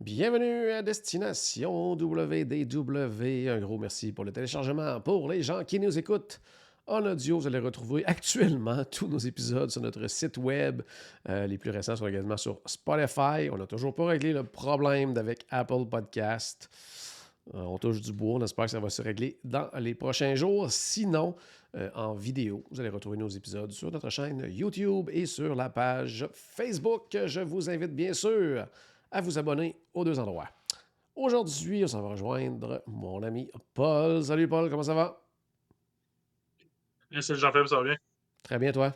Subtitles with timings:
[0.00, 3.50] Bienvenue à Destination WDW.
[3.50, 4.98] Un gros merci pour le téléchargement.
[4.98, 6.40] Pour les gens qui nous écoutent
[6.86, 10.80] en audio, vous allez retrouver actuellement tous nos épisodes sur notre site web.
[11.28, 13.50] Euh, les plus récents sont également sur Spotify.
[13.52, 16.70] On n'a toujours pas réglé le problème avec Apple Podcast.
[17.54, 18.36] Euh, on touche du bois.
[18.36, 20.70] On espère que ça va se régler dans les prochains jours.
[20.70, 21.36] Sinon,
[21.76, 25.68] euh, en vidéo, vous allez retrouver nos épisodes sur notre chaîne YouTube et sur la
[25.68, 27.14] page Facebook.
[27.26, 28.66] Je vous invite bien sûr
[29.10, 30.48] à vous abonner aux deux endroits.
[31.14, 34.22] Aujourd'hui, on s'en va rejoindre mon ami Paul.
[34.22, 35.20] Salut Paul, comment ça va?
[37.20, 37.96] Salut Jean-Philippe, ça va bien?
[38.42, 38.94] Très bien, toi?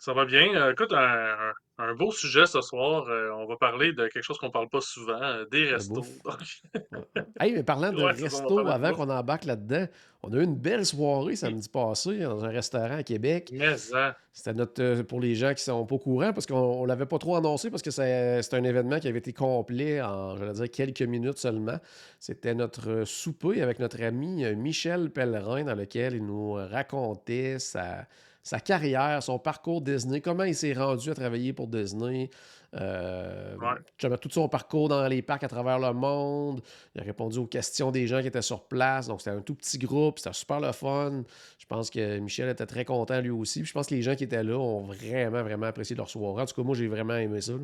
[0.00, 0.54] Ça va bien.
[0.54, 3.06] Euh, écoute, un, beau sujet ce soir.
[3.08, 6.04] Euh, on va parler de quelque chose qu'on parle pas souvent, euh, des restos.
[7.38, 9.44] Hey, mais parlant de Ouais, c'est ça, on va resto, parler de avant qu'on embarque
[9.44, 9.86] là-dedans,
[10.22, 13.52] on a eu une belle soirée samedi passé dans un restaurant à Québec.
[13.94, 17.06] hein, C'était notre pour les gens qui sont pas au courant, parce qu'on ne l'avait
[17.06, 20.70] pas trop annoncé, parce que c'est un événement qui avait été complet en, j'allais dire,
[20.70, 21.78] quelques minutes seulement.
[22.18, 28.06] C'était notre souper avec notre ami Michel Pellerin, dans lequel il nous racontait sa,
[28.42, 32.30] sa carrière, son parcours Disney, comment il s'est rendu à travailler pour Disney.
[32.74, 34.16] euh, Ouais.
[34.18, 36.62] tout son parcours dans les parcs à travers le monde.
[36.94, 39.08] Il a répondu aux questions des gens qui étaient sur place.
[39.08, 40.18] Donc, c'était un tout petit groupe.
[40.20, 41.24] C'était super le fun.
[41.58, 43.60] Je pense que Michel était très content lui aussi.
[43.62, 46.42] Puis je pense que les gens qui étaient là ont vraiment, vraiment apprécié leur soirée.
[46.42, 47.54] En tout cas, moi, j'ai vraiment aimé ça.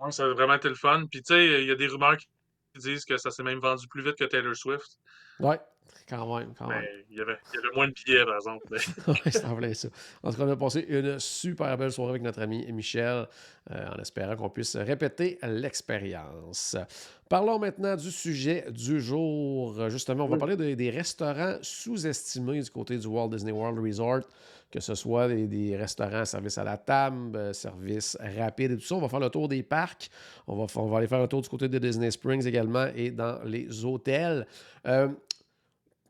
[0.00, 1.06] ouais, ça a vraiment été le fun.
[1.10, 2.26] Puis, tu sais, il y a des rumeurs qui
[2.76, 4.98] disent que ça s'est même vendu plus vite que Taylor Swift.
[5.40, 5.58] Ouais,
[6.08, 6.82] quand même, quand même.
[7.10, 8.66] Il y avait, il y avait moins de billets, par exemple.
[9.08, 9.88] Ouais, c'est en ça.
[10.22, 13.26] En tout cas, on a passé une super belle soirée avec notre ami Michel,
[13.70, 16.76] euh, en espérant qu'on puisse répéter l'expérience.
[17.28, 19.88] Parlons maintenant du sujet du jour.
[19.88, 20.38] Justement, on va Oui.
[20.38, 24.20] parler de- des restaurants sous-estimés du côté du Walt Disney World Resort,
[24.70, 28.82] que ce soit des, des restaurants service à la table, euh, service rapide et tout
[28.84, 28.94] ça.
[28.96, 30.10] On va faire le tour des parcs.
[30.46, 33.10] On va, on va aller faire un tour du côté de Disney Springs également et
[33.10, 34.46] dans les hôtels.
[34.86, 35.08] Euh,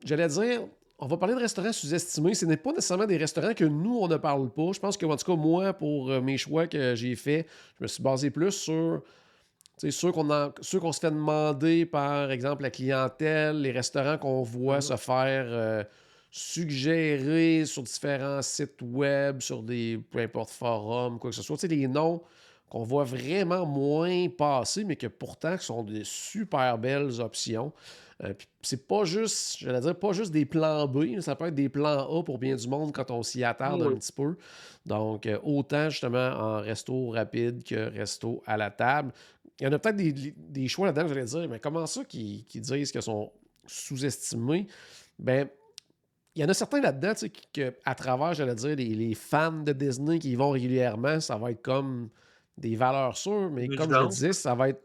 [0.04, 0.60] J'allais dire,
[0.98, 2.34] on va parler de restaurants sous-estimés.
[2.34, 4.72] Ce n'est pas nécessairement des restaurants que nous, on ne parle pas.
[4.72, 7.46] Je pense que, en tout cas, moi, pour euh, mes choix que j'ai faits,
[7.78, 9.02] je me suis basé plus sur
[9.90, 14.80] ceux qu'on se fait demander, par exemple, la clientèle, les restaurants qu'on voit Mhm.
[14.82, 15.84] se faire euh,
[16.30, 21.56] suggérer sur différents sites web, sur des, peu importe, forums, quoi que ce soit.
[21.56, 22.22] Tu sais, des noms
[22.68, 27.72] qu'on voit vraiment moins passer, mais que pourtant sont des super belles options.
[28.24, 31.68] Euh, c'est pas juste, j'allais dire, pas juste des plans B, ça peut être des
[31.68, 34.36] plans A pour bien du monde quand on s'y attarde un petit peu.
[34.86, 39.12] Donc, euh, autant justement en resto rapide que resto à la table.
[39.60, 42.44] Il y en a peut-être des, des choix là-dedans, j'allais dire, mais comment ça qui,
[42.48, 43.30] qui disent qu'ils sont
[43.66, 44.66] sous-estimés?
[45.18, 45.48] Ben,
[46.34, 49.14] il y en a certains là-dedans, tu sais, que, à travers, j'allais dire, les, les
[49.14, 52.08] fans de Disney qui y vont régulièrement, ça va être comme
[52.58, 54.82] des valeurs sûres, mais comme je le disais, ça va être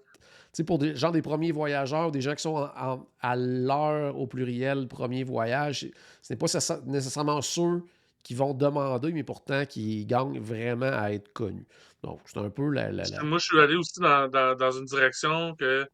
[0.59, 4.17] sais, pour des genre des premiers voyageurs, des gens qui sont en- en- à l'heure
[4.17, 5.87] au pluriel, premier voyage,
[6.21, 7.81] ce n'est pas nécessa- nécessairement ceux
[8.23, 11.65] qui vont demander, mais pourtant qui gagnent vraiment à être connus.
[12.03, 12.91] Donc, c'est un peu la.
[13.23, 15.87] Moi, je suis allé aussi dans, dans- dans une direction que,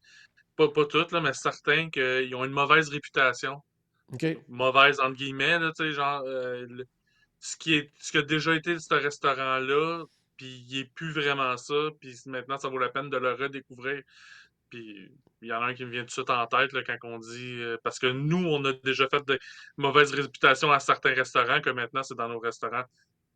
[0.56, 3.60] pas, pas toutes, là, mais certains, qu'ils ont une mauvaise réputation.
[4.48, 6.86] Mauvaise, entre guillemets, tu sais, genre, euh, le-
[7.40, 10.04] ce qui est, ce qui a déjà été ce restaurant-là,
[10.36, 14.02] puis il est plus vraiment ça, puis maintenant, ça vaut la peine de le redécouvrir.
[14.70, 15.10] Puis
[15.42, 16.96] il y en a un qui me vient tout de suite en tête là, quand
[17.04, 17.60] on dit.
[17.60, 19.38] euh, parce que nous, on a déjà fait de
[19.76, 22.84] mauvaises réputations à certains restaurants, que maintenant, c'est dans nos restaurants.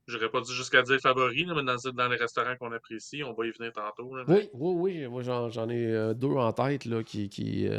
[0.07, 3.33] J'aurais pas dit jusqu'à dire favoris, là, mais dans, dans les restaurants qu'on apprécie, on
[3.33, 4.17] va y venir tantôt.
[4.17, 5.07] là, Oui, oui, oui.
[5.07, 7.79] Moi, j'en, j'en ai euh, deux en tête là, qui, qui, euh,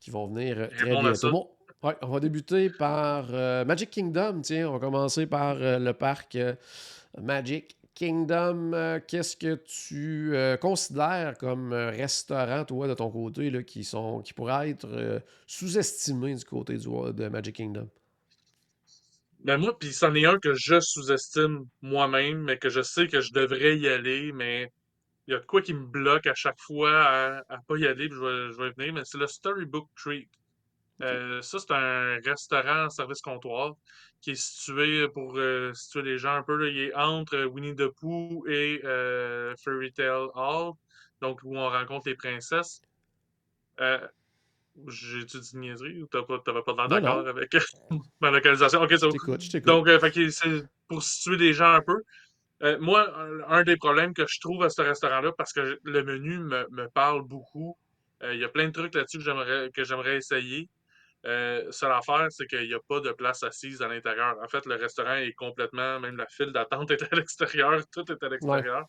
[0.00, 1.30] qui vont venir très bientôt.
[1.30, 1.50] Bon,
[1.84, 3.30] ouais, on va débuter par
[3.64, 4.40] Magic Kingdom.
[4.42, 6.36] Tiens, on va commencer par le parc
[7.16, 8.72] Magic Kingdom.
[8.74, 13.82] Euh, qu'est-ce que tu euh, considères comme euh, restaurant, toi, de ton côté, là, qui,
[13.82, 17.88] sont, qui pourraient être sous-estimés du côté du, de Magic Kingdom?
[19.40, 23.20] Ben moi, puis c'en est un que je sous-estime moi-même, mais que je sais que
[23.20, 24.70] je devrais y aller, mais
[25.26, 27.86] il y a de quoi qui me bloque à chaque fois à, à pas y
[27.86, 30.28] aller, puis je vais, je venir, mais c'est le Storybook Treat.
[31.02, 33.74] Euh, ça, c'est un restaurant service comptoir
[34.20, 37.76] qui est situé, pour euh, situer les gens un peu, là, il est entre Winnie
[37.76, 40.72] the Pooh et euh, Fairy Tale Hall,
[41.20, 42.80] donc où on rencontre les princesses.
[43.80, 44.04] Euh,
[44.88, 47.56] J'ai-tu dit niaiserie ou t'as pas, t'avais pas l'air d'accord avec
[48.20, 48.82] ma localisation?
[48.82, 49.58] Ok, ça je.
[49.60, 52.02] Donc, euh, c'est pour situer les gens un peu.
[52.64, 53.08] Euh, moi,
[53.46, 56.88] un, des problèmes que je trouve à ce restaurant-là, parce que le menu me, me
[56.88, 57.76] parle beaucoup,
[58.24, 60.68] euh, il y a plein de trucs là-dessus que j'aimerais que j'aimerais essayer.
[61.26, 64.36] Euh, seule affaire, c'est qu'il n'y a pas de place assise à l'intérieur.
[64.42, 68.22] En fait, le restaurant est complètement, même la file d'attente est à l'extérieur, tout est
[68.22, 68.62] à Ouais.
[68.62, 68.86] l'extérieur.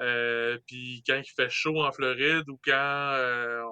[0.00, 3.62] Euh, puis quand il fait chaud en Floride ou quand euh,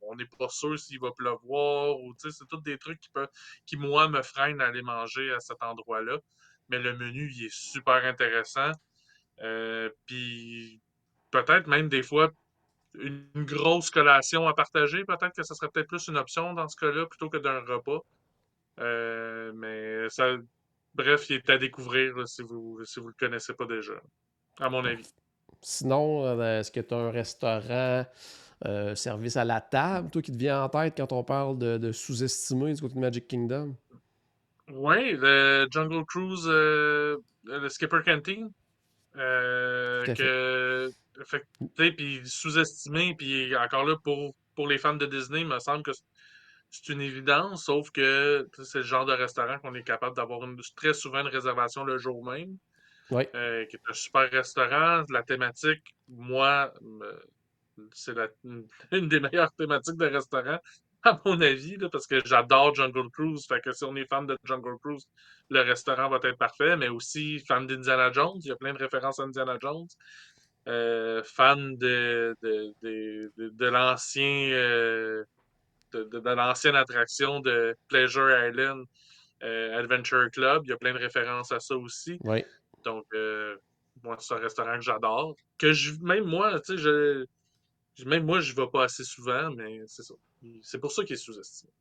[0.00, 3.08] on n'est pas sûr s'il va pleuvoir ou tu sais, c'est tous des trucs qui
[3.10, 3.28] peuvent
[3.66, 6.18] qui moi me freinent à aller manger à cet endroit-là.
[6.68, 8.72] Mais le menu, il est super intéressant.
[9.42, 10.80] Euh, puis
[11.30, 12.30] peut-être même des fois
[12.94, 16.76] une, grosse collation à partager, peut-être que ce serait peut-être plus une option dans ce
[16.76, 18.00] cas-là plutôt que d'un repas.
[18.80, 20.36] Euh, mais ça,
[20.94, 23.94] bref, il est à découvrir là, si vous si vous le connaissez pas déjà,
[24.58, 25.08] à mon avis.
[25.62, 28.06] Sinon, euh, est-ce que tu as un restaurant,
[28.66, 31.76] euh, service à la table, toi, qui te vient en tête quand on parle de,
[31.76, 33.74] de sous-estimé du côté de Magic Kingdom?
[34.72, 38.50] Oui, le Jungle Cruise, euh, le Skipper Canteen,
[39.14, 40.90] que,
[41.24, 45.40] fait, que, tu sais, puis sous-estimé, puis encore là, pour, pour les fans de Disney,
[45.42, 45.92] il me semble que
[46.70, 50.40] c'est une évidence, sauf que c'est le genre de restaurant qu'on est capable d'avoir
[50.76, 52.56] très souvent une réservation le jour même,
[53.10, 53.24] Oui.
[53.34, 55.04] euh, qui est un super restaurant.
[55.10, 56.72] La thématique, moi,
[57.92, 58.14] c'est
[58.92, 60.58] une des meilleures thématiques de restaurant,
[61.02, 63.46] à mon avis, là, parce que j'adore Jungle Cruise.
[63.46, 65.08] Fait que si on est fan de Jungle Cruise,
[65.48, 68.38] le restaurant va être parfait, mais aussi fan d'Indiana Jones.
[68.44, 69.88] Il y a plein de références à Indiana Jones.
[70.68, 75.24] Euh, fan de, de, de, de, de l'ancien euh,
[75.92, 78.84] de, de- de l'ancienne attraction de Pleasure Island
[79.42, 80.62] euh, Adventure Club.
[80.66, 82.18] Il y a plein de références à ça aussi.
[82.24, 82.44] Oui.
[82.84, 83.56] Donc, euh,
[84.02, 85.34] moi, c'est un restaurant que j'adore.
[85.56, 87.24] Que je, même moi, tu sais, je,
[88.04, 90.14] même moi, je vais pas assez souvent, mais c'est ça.
[90.62, 91.72] C'est pour ça qu'il est sous-estimé.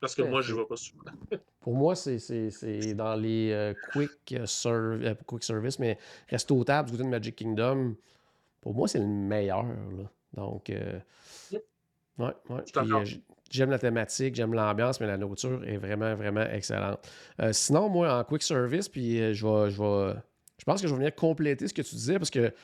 [0.00, 0.58] Parce que à moi, je fait.
[0.60, 1.04] vais pas souvent.
[1.60, 4.10] Pour moi, c'est c'est- c'est dans les euh, quick,
[4.46, 5.96] serv- euh, quick service, mais
[6.28, 7.94] resto table du côté de Magic Kingdom,
[8.62, 9.64] pour moi, c'est le meilleur.
[9.64, 10.10] là.
[10.34, 10.98] Donc, euh,
[12.18, 13.04] ouais, euh,
[13.50, 17.06] j'aime la thématique, j'aime l'ambiance, mais la nourriture est vraiment, vraiment excellente.
[17.40, 20.14] Euh, sinon, moi, en quick service, puis euh, je vais, je vais,
[20.58, 22.54] je pense que je vais venir compléter ce que tu disais parce que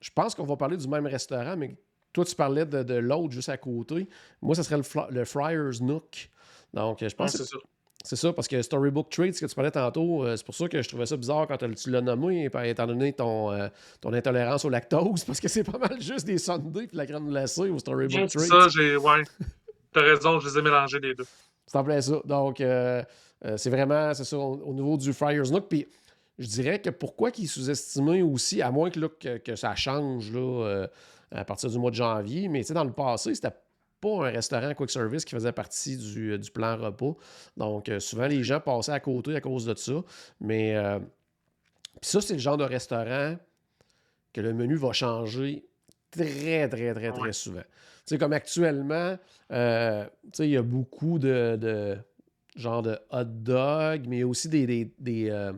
[0.00, 1.76] je pense qu'on va parler du même restaurant, mais
[2.12, 4.08] toi, tu parlais de, de l'autre juste à côté.
[4.40, 6.30] Moi, ça serait le, le Friars Nook.
[6.72, 7.42] Donc, je Ouais, pense que
[8.04, 8.32] c'est ça.
[8.32, 11.06] parce que Storybook Treats que tu parlais tantôt, euh, c'est pour ça que je trouvais
[11.06, 13.68] ça bizarre quand tu l'as nommé, étant donné ton, euh,
[14.00, 17.28] ton intolérance au lactose, parce que c'est pas mal juste des sundaes puis la crème
[17.28, 18.46] glacée au Storybook Treats.
[18.46, 18.96] ça, j'ai.
[18.96, 19.22] Ouais.
[19.92, 21.26] T'as raison, je les ai mélangés les deux.
[21.66, 22.20] C'est en plein ça.
[22.24, 23.02] Donc, euh,
[23.44, 25.68] euh, c'est vraiment, c'est ça, au, au niveau du Friars Nook.
[25.68, 25.86] Puis,
[26.38, 29.74] je dirais que pourquoi qu'il est sous-estimé aussi, à moins que, là, que, que ça
[29.74, 30.86] change là,
[31.32, 33.50] à partir du mois de janvier, mais tu sais, dans le passé, c'était
[34.00, 37.14] pas un restaurant quick service qui faisait partie du, euh, du plan repas.
[37.56, 40.02] Donc, euh, souvent, les gens passaient à côté à cause de ça.
[40.40, 40.98] Mais, euh,
[42.02, 43.36] ça, c'est le genre de restaurant
[44.32, 45.64] que le menu va changer
[46.10, 47.60] très, très, très, très souvent.
[47.60, 49.18] Tu sais, comme actuellement,
[49.50, 51.98] euh, tu sais, il y a beaucoup de, de
[52.56, 54.66] genre de hot dog, mais aussi des.
[54.66, 55.52] des, des, euh,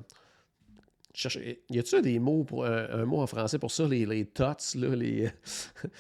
[1.15, 1.39] cherche-
[1.69, 4.75] y a-tu des mots pour un, un mot en français pour ça, les, les tots,
[4.77, 5.31] là, les,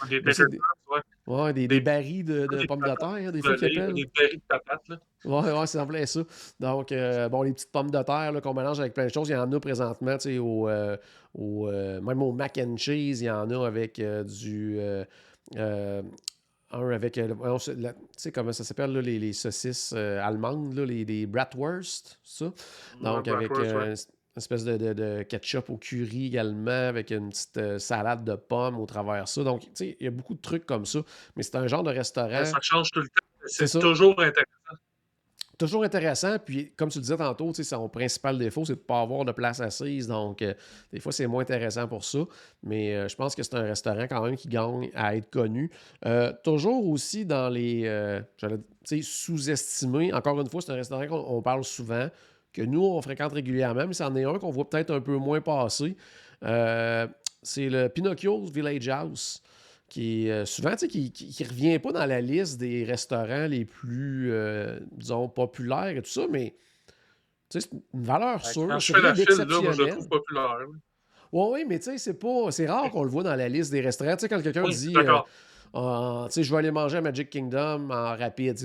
[0.08, 1.00] Des ouais.
[1.30, 3.94] Ouais, des, des Des, barils de, de des pommes de terre, des fois qu'ils appellent.
[3.94, 5.00] des berries de patates, là.
[5.24, 6.20] Ouais, ouais, c'est en plein ça.
[6.58, 9.32] Donc, euh, bon, les petites pommes de terre qu'on mélange avec plein de choses, il
[9.32, 10.96] y en a présentement, tu sais, au, euh,
[11.34, 14.80] au, euh, même au mac and cheese, il y en a avec euh, du.
[15.58, 17.12] un avec.
[17.12, 17.22] tu
[18.16, 22.46] sais, comment ça s'appelle, les, les saucisses allemandes, là, les, les bratwurst, ça?
[22.46, 22.52] Ouais,
[23.02, 24.14] Donc, avec bratwurst, ouais.
[24.36, 28.36] Une espèce de, de- de ketchup au curry également, avec une petite euh, salade de
[28.36, 29.42] pommes au travers de ça.
[29.42, 31.00] Donc, tu sais, il y a beaucoup de trucs comme ça.
[31.34, 32.44] Mais c'est un genre de restaurant.
[32.44, 33.46] Ça change tout le temps.
[33.46, 34.46] C'est toujours intéressant.
[35.58, 39.02] Toujours intéressant, puis comme tu le disais tantôt, son principal défaut, c'est de ne pas
[39.02, 40.54] avoir de place assise, donc euh,
[40.90, 42.20] des fois c'est moins intéressant pour ça,
[42.62, 45.70] mais euh, je pense que c'est un restaurant quand même qui gagne à être connu.
[46.44, 48.22] Toujours aussi dans les,
[49.02, 52.08] sous-estimés, encore une fois, c'est un restaurant qu'on on parle souvent,
[52.52, 55.40] que nous, on fréquente régulièrement, mais c'en est un qu'on voit peut-être un peu moins
[55.40, 55.96] passer.
[56.42, 57.06] Euh,
[57.42, 59.42] c'est le Pinocchio's Village House
[59.88, 62.84] qui est euh, souvent, tu sais, qui, qui, qui revient pas dans la liste des
[62.84, 66.54] restaurants les plus, euh, disons, populaires et tout ça, mais
[67.50, 69.88] tu sais, c'est une valeur sûre, Quand je fais la file, là, moi, je le
[69.90, 70.58] trouve populaire.
[71.32, 72.50] Oui, oui, mais tu sais, c'est pas.
[72.50, 74.14] C'est rare qu'on le voit dans la liste des restaurants.
[74.14, 74.94] Tu sais, quand quelqu'un Oui, dit
[75.74, 78.56] euh, sais, je vais aller manger à Magic Kingdom en rapide.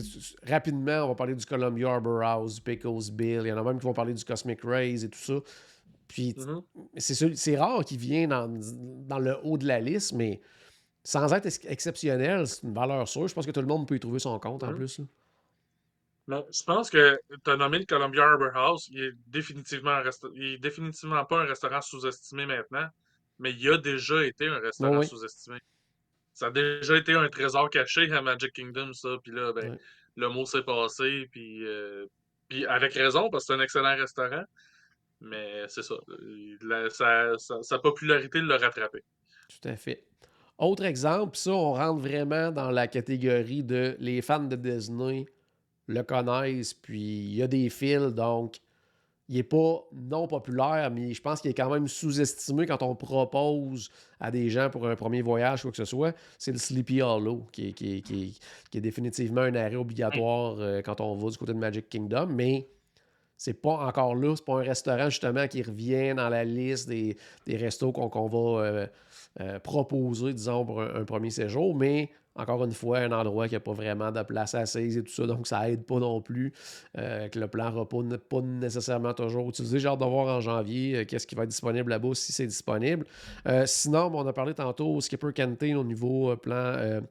[0.47, 3.41] Rapidement, on va parler du Columbia Arbor House, du Pickles Bill.
[3.43, 5.35] Il y en a même qui vont parler du Cosmic Rays et tout ça.
[6.07, 6.61] Puis, Mhm.
[6.97, 8.47] c'est rare qu'il vienne dans,
[9.07, 10.39] dans le haut de la liste, mais
[11.03, 13.27] sans être ex- exceptionnel, c'est une valeur sûre.
[13.27, 14.75] Je pense que tout le monde peut y trouver son compte en Mhm.
[14.75, 14.99] plus.
[14.99, 15.05] là.
[16.27, 18.87] Mais je pense que tu as nommé le Columbia Harbor House.
[18.91, 22.87] Il est définitivement, un resta- il est définitivement pas un restaurant sous-estimé maintenant,
[23.37, 25.05] mais il a déjà été un restaurant oui.
[25.07, 25.57] sous-estimé.
[26.35, 29.09] Ça a déjà été un trésor caché à Magic Kingdom, ça.
[29.23, 29.79] Puis là, ben, Ouais.
[30.17, 32.05] le mot s'est passé, puis, euh,
[32.47, 34.43] puis avec raison, parce que c'est un excellent restaurant.
[35.21, 35.95] Mais c'est ça.
[36.61, 39.01] La- sa, sa- sa popularité l'a rattrapé.
[39.49, 40.03] Tout à fait.
[40.57, 45.25] Autre exemple, puis ça, on rentre vraiment dans la catégorie de les fans de Disney
[45.87, 48.57] le connaissent, puis il y a des fils, donc
[49.27, 52.93] il n'est pas non populaire, mais je pense qu'il est quand même sous-estimé quand on
[52.95, 53.89] propose
[54.19, 56.13] à des gens pour un premier voyage, quoi que ce soit.
[56.37, 58.39] C'est le Sleepy Hollow, qui est, qui est- qui est-
[58.69, 62.27] qui est définitivement un arrêt obligatoire euh, quand on va du côté de Magic Kingdom,
[62.27, 62.67] mais
[63.37, 67.17] c'est pas encore là, c'est pas un restaurant justement qui revient dans la liste des,
[67.45, 68.87] des restos qu'on va euh,
[69.41, 73.59] euh, proposer, disons, pour un, premier séjour, mais encore une fois, un endroit qui n'a
[73.59, 76.53] pas vraiment de place assise et tout ça, donc ça aide pas non plus,
[76.97, 79.79] euh, que le plan repas pas nécessairement toujours utilisé.
[79.79, 83.05] J'ai hâte de voir en janvier qu'est-ce qui va être disponible là-bas, si c'est disponible.
[83.65, 87.01] Sinon, on a parlé tantôt au Skipper Canteen au niveau plan,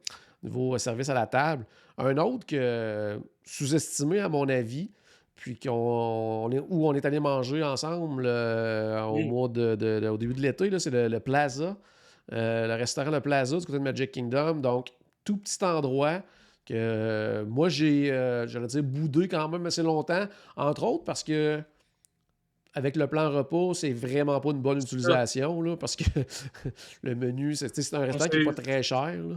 [0.43, 1.65] niveau service à la table.
[1.97, 4.91] Un autre que sous-estimé à mon avis,
[5.35, 9.25] puis qu'on on est, où on est allé manger ensemble euh, au Oui.
[9.27, 11.75] mois de, de- de- au début de l'été, c'est le, le Plaza,
[12.33, 14.55] euh, le restaurant Le Plaza du côté de Magic Kingdom.
[14.55, 14.87] Donc,
[15.23, 16.21] tout petit endroit
[16.65, 18.07] que euh, moi j'ai,
[18.47, 20.25] j'allais dire, boudé quand même assez longtemps,
[20.55, 21.61] entre autres parce que
[22.73, 26.03] avec le plan repas, c'est vraiment pas une bonne utilisation, là, parce que
[27.03, 29.13] le menu, c'est un restaurant qui n'est pas très cher.
[29.15, 29.35] là.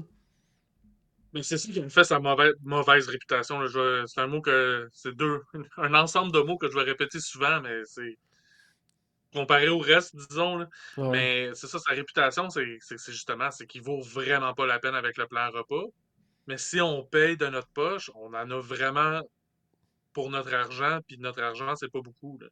[1.43, 3.61] C'est ça qui me fait sa mauvaise, mauvaise réputation.
[4.07, 4.89] C'est un mot que.
[4.93, 5.43] C'est deux.
[5.77, 8.19] Un ensemble de mots que je vais répéter souvent, mais c'est.
[9.35, 10.57] Comparé au reste, disons.
[10.57, 10.69] là.
[10.97, 11.11] Ouais.
[11.11, 12.79] Mais c'est ça, sa réputation, c'est
[13.09, 15.85] justement, c'est qu'il vaut vraiment pas la peine avec le plan repas.
[16.47, 19.21] Mais si on paye de notre poche, on en a vraiment
[20.15, 22.39] pour notre argent, puis notre argent, c'est pas beaucoup.
[22.41, 22.47] là.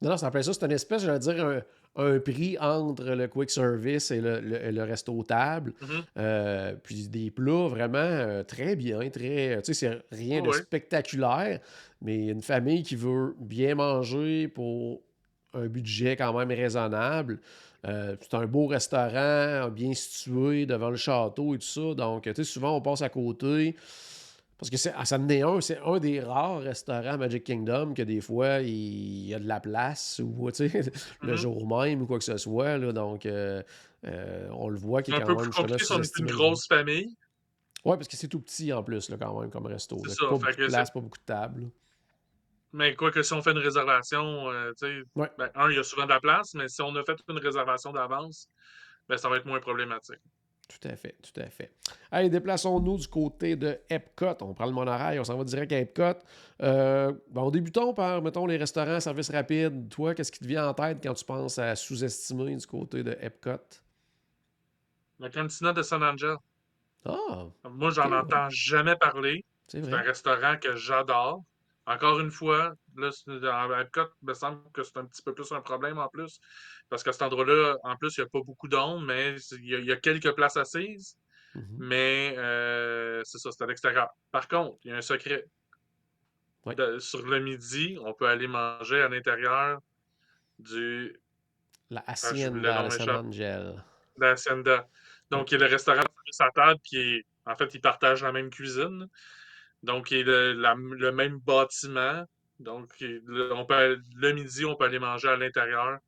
[0.00, 0.52] Non, non, ça s'appelle ça.
[0.52, 1.62] C'est une espèce, j'allais dire, un,
[1.96, 5.72] un prix entre le quick service et le, le- le resto table.
[5.80, 5.88] Mhm.
[6.18, 9.60] Euh, puis des plats vraiment euh, très bien, très.
[9.64, 10.56] Tu sais, c'est rien de Ouais.
[10.56, 11.60] spectaculaire,
[12.00, 15.00] mais une famille qui veut bien manger pour
[15.54, 17.40] un budget quand même raisonnable.
[17.86, 21.94] Euh, c'est un beau restaurant, bien situé devant le château et tout ça.
[21.94, 23.74] Donc, tu sais, souvent, on passe à côté.
[24.58, 27.94] Parce que c'est, ça en est un, c'est un des rares restaurants à Magic Kingdom
[27.94, 30.90] que des fois, il y a de la place ou, tu sais,
[31.22, 31.36] le Mhm.
[31.36, 32.76] jour même ou quoi que ce soit.
[32.76, 32.92] là.
[32.92, 33.62] donc, euh,
[34.04, 36.18] euh, on le voit qui est Un quand peu même plus compliqué si on est
[36.18, 37.14] une grosse famille.
[37.84, 39.96] Ouais, parce que c'est tout petit en plus, là, quand même, comme resto.
[40.04, 40.12] Là.
[40.12, 41.70] ça, Pas beaucoup de place, pas beaucoup de tables.
[42.72, 45.30] Mais quoi que si on fait une réservation, euh, tu sais, Ouais.
[45.38, 47.38] ben, un, il y a souvent de la place, mais si on a fait une
[47.38, 48.48] réservation d'avance,
[49.08, 50.18] ben, ça va être moins problématique.
[50.68, 51.72] Tout à fait, tout à fait.
[52.10, 54.36] Allez, déplaçons-nous du côté de Epcot.
[54.42, 56.18] On prend le monorail, on s'en va direct à Epcot.
[56.62, 59.88] Euh, bon, débutons par, mettons, les restaurants, services rapides.
[59.88, 63.16] Toi, qu'est-ce qui te vient en tête quand tu penses à sous-estimer du côté de
[63.20, 63.56] Epcot?
[65.18, 66.36] La cantina de San Angel,
[67.06, 69.44] Ah, moi, j'en entends jamais parler.
[69.68, 71.42] c'est un restaurant que j'adore.
[71.86, 73.08] Encore une fois, là,
[73.52, 76.38] à Epcot, il me semble que c'est un petit peu plus un problème en plus.
[76.90, 79.74] Parce qu'à cet endroit-là, en plus, il n'y a pas beaucoup d'ombre, mais il y,
[79.74, 81.16] a, il y a quelques places assises.
[81.54, 81.76] Mhm.
[81.78, 84.08] Mais euh, c'est ça, c'est à l'extérieur.
[84.30, 85.46] Par contre, il y a un secret.
[86.66, 89.80] De- sur le midi, on peut aller manger à l'intérieur
[90.58, 91.18] du
[91.88, 93.10] La Ah, le Hacienda de San.
[93.10, 93.84] Angel.
[94.18, 94.88] de Hacienda.
[95.30, 96.02] Donc, il y a le restaurant
[96.40, 97.26] à table qui est.
[97.46, 99.08] En fait, ils partagent la même cuisine.
[99.82, 102.26] Donc, il est le, la- le même bâtiment.
[102.60, 105.98] Donc, le, on peut, le midi, on peut aller manger à l'intérieur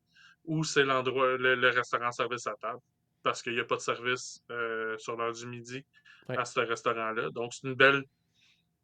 [0.44, 2.80] ou c'est l'endroit, le, le restaurant service à table.
[3.22, 5.84] Parce qu'il n'y a pas de service euh, sur l'heure du midi
[6.28, 6.38] Ouais.
[6.38, 7.30] à ce restaurant-là.
[7.30, 8.04] Donc, c'est une belle.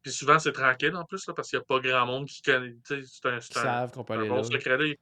[0.03, 2.41] Puis souvent, c'est tranquille en plus, là, parce qu'il n'y a pas grand monde qui
[2.41, 2.75] connaît.
[2.83, 4.97] C'est un, savent qu'on peut un aller bon secret.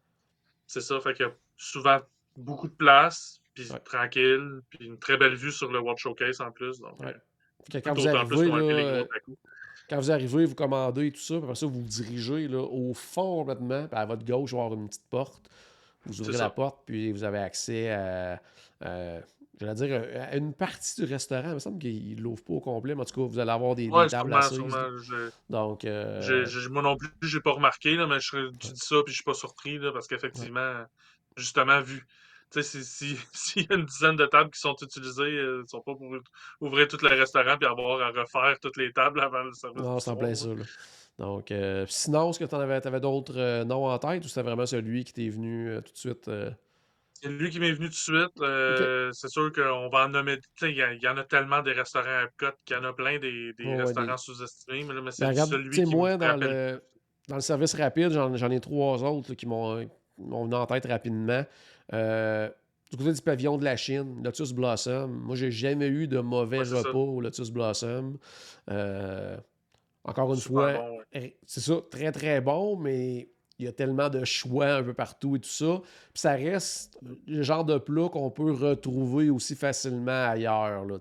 [0.67, 1.99] C'est ça, fait qu'il y a souvent
[2.37, 3.79] beaucoup de place, puis Ouais.
[3.79, 6.79] tranquille, puis une très belle vue sur le World Showcase en plus.
[6.79, 7.15] Donc, Ouais.
[7.73, 9.37] euh, quand vous plus arrivez, là, à-coups.
[9.89, 12.59] quand vous arrivez, vous commandez et tout ça, puis après ça, vous vous dirigez là,
[12.61, 15.49] au fond complètement, puis à votre gauche, il va y avoir une petite porte.
[16.07, 18.41] Vous ouvrez la porte, puis vous avez accès à,
[18.81, 19.19] à-
[19.59, 21.49] j'allais dire, à une partie du restaurant.
[21.49, 23.51] Il me semble qu'il ne l'ouvre pas au complet, mais en tout cas, vous allez
[23.51, 24.57] avoir des, tables sûrement, assises.
[24.57, 24.97] sûrement.
[24.97, 28.97] Je- Donc, euh, moi non plus, j'ai pas remarqué, là, mais je, tu dis ça,
[29.03, 30.85] puis je suis pas surpris, là, parce qu'effectivement,
[31.37, 32.05] justement, vu,
[32.51, 35.69] tu sais, s'il si, y a une dizaine de tables qui sont utilisées, euh, ils
[35.69, 36.13] sont pas pour
[36.61, 39.81] ouvrir tout le restaurant puis avoir à refaire toutes les tables avant le service.
[39.81, 40.47] Non, c'est en plein ça.
[41.17, 44.41] Donc, euh, sinon, est-ce que tu avais, avais d'autres euh, noms en tête ou c'était
[44.41, 46.29] vraiment celui qui t'est venu tout de suite?
[47.13, 49.13] C'est lui qui m'est venu tout de suite.
[49.13, 50.37] C'est sûr qu'on va en nommer.
[50.61, 53.17] Il y, y, en a tellement des restaurants à Epcot qu'il y en a plein
[53.19, 54.83] des, des restaurants sous-estimés.
[54.83, 56.81] Mais, mais c'est ben, celui qui moi, dans le,
[57.29, 61.45] dans le service rapide, j'en ai trois autres qui m'ont venu en tête rapidement.
[61.93, 62.49] Euh,
[62.91, 65.11] du côté du pavillon de la Chine, Lotus Blossom.
[65.11, 68.17] Moi, j'ai jamais eu de mauvais repas au Lotus Blossom.
[70.05, 70.85] Encore une fois,
[71.45, 75.35] c'est ça, très très bon, mais il y a tellement de choix un peu partout
[75.35, 75.81] et tout ça.
[76.13, 80.85] Puis ça reste le genre de plat qu'on peut retrouver aussi facilement ailleurs.
[80.85, 80.97] Là,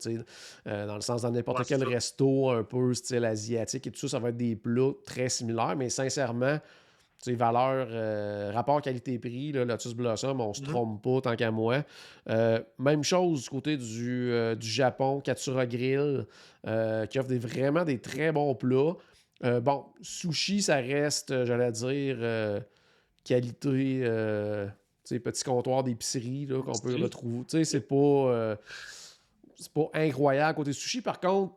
[0.67, 4.09] euh, dans le sens, dans n'importe quel resto un peu style asiatique et tout ça,
[4.09, 6.59] ça va être des plats très similaires, mais sincèrement,
[7.29, 10.67] valeur, euh, rapport qualité-prix, Lotus Blossom, on se mm-hmm.
[10.67, 11.85] trompe pas tant qu'à moi.
[12.29, 16.27] Euh, même chose du côté du, euh, du Japon, Katsura Grill,
[16.65, 18.95] qui offre des, vraiment des très bons plats.
[19.61, 22.63] bon, sushi, ça reste, j'allais dire,
[23.25, 24.09] qualité,
[25.05, 27.65] petit comptoir d'épicerie qu'on peut retrouver.
[27.65, 28.57] C'est pas,
[29.57, 31.03] c'est pas incroyable côté sushi.
[31.03, 31.55] Par contre,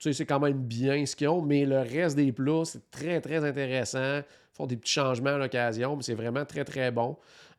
[0.00, 3.44] c'est quand même bien ce qu'ils ont, mais le reste des plats, c'est très, très
[3.44, 7.16] intéressant font des petits changements à l'occasion, mais c'est vraiment très, très bon.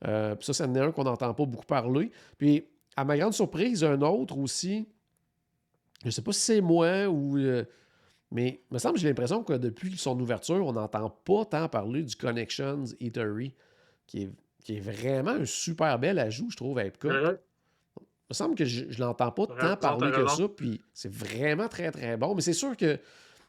[0.07, 2.12] Euh, ça, c'est un qu'on n'entend pas beaucoup parler.
[2.38, 4.88] Puis, à ma grande surprise, un autre aussi,
[6.01, 7.38] je ne sais pas si c'est moi ou.
[7.38, 7.63] Euh,
[8.31, 12.03] mais il me semble j'ai l'impression que depuis son ouverture, on n'entend pas tant parler
[12.03, 13.53] du Connections Eatery,
[14.07, 14.29] qui est,
[14.63, 17.10] qui est vraiment un super bel ajout, je trouve, à Epcot.
[17.10, 17.38] Il
[18.31, 21.91] me semble que je, je n'entends pas tant parler que ça, puis c'est vraiment très,
[21.91, 22.33] très bon.
[22.35, 23.00] Mais c'est sûr que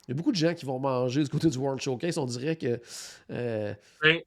[0.08, 2.18] il y a beaucoup de gens qui vont manger du côté du World Showcase.
[2.18, 2.80] On dirait que.
[3.30, 3.72] Euh,
[4.02, 4.20] ben,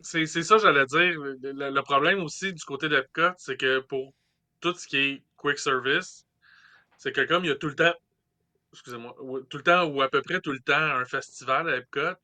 [0.00, 1.20] c'est ça, j'allais dire.
[1.20, 4.12] Le, problème aussi du côté d'Epcot, c'est que pour
[4.60, 6.26] tout ce qui est quick service,
[6.96, 7.94] c'est que comme il y a tout le temps,
[8.72, 9.14] excusez-moi,
[9.50, 12.18] tout le temps ou à peu près tout le temps un festival à Epcot,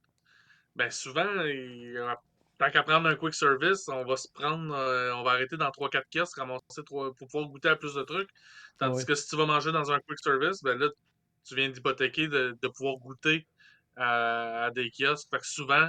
[0.76, 1.28] ben souvent,
[2.60, 5.70] tant qu'à prendre un quick service, on va se prendre, euh, on va arrêter dans
[5.70, 8.28] 3-4 kiosques, ramasser pour pouvoir goûter à plus de trucs.
[8.78, 10.88] Tandis que si tu vas manger dans un quick service, ben là,
[11.44, 13.46] tu viens d'hypothéquer de, pouvoir goûter
[13.96, 15.30] à, des kiosques.
[15.30, 15.88] Fait que souvent,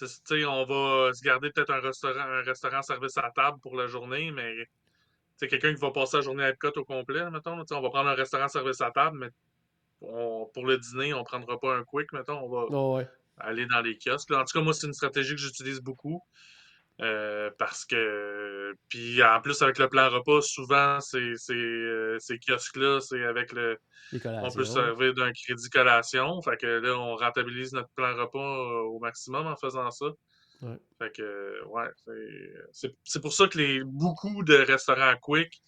[0.00, 4.30] on va se garder peut-être un restaurant, un restaurant service à table pour la journée,
[4.30, 4.66] mais
[5.36, 7.62] c'est quelqu'un qui va passer la journée à Epcot au complet, mettons.
[7.70, 9.28] On va prendre un restaurant service à table, mais
[10.00, 12.40] pour le dîner, on ne prendra pas un quick, mettons.
[12.40, 13.06] On va
[13.38, 14.30] aller dans les kiosques.
[14.30, 16.22] En tout cas, moi, c'est une stratégie que j'utilise beaucoup.
[17.00, 23.00] Euh, parce que, puis en plus, avec le plan repas, souvent, c'est, euh, ces kiosques-là,
[23.00, 23.78] c'est avec le.
[24.24, 26.40] On peut servir d'un crédit collation.
[26.42, 30.06] Fait que là, on rentabilise notre plan repas euh, au maximum en faisant ça.
[30.98, 31.90] Fait que, ouais,
[33.02, 35.62] c'est pour ça que les beaucoup de restaurants quick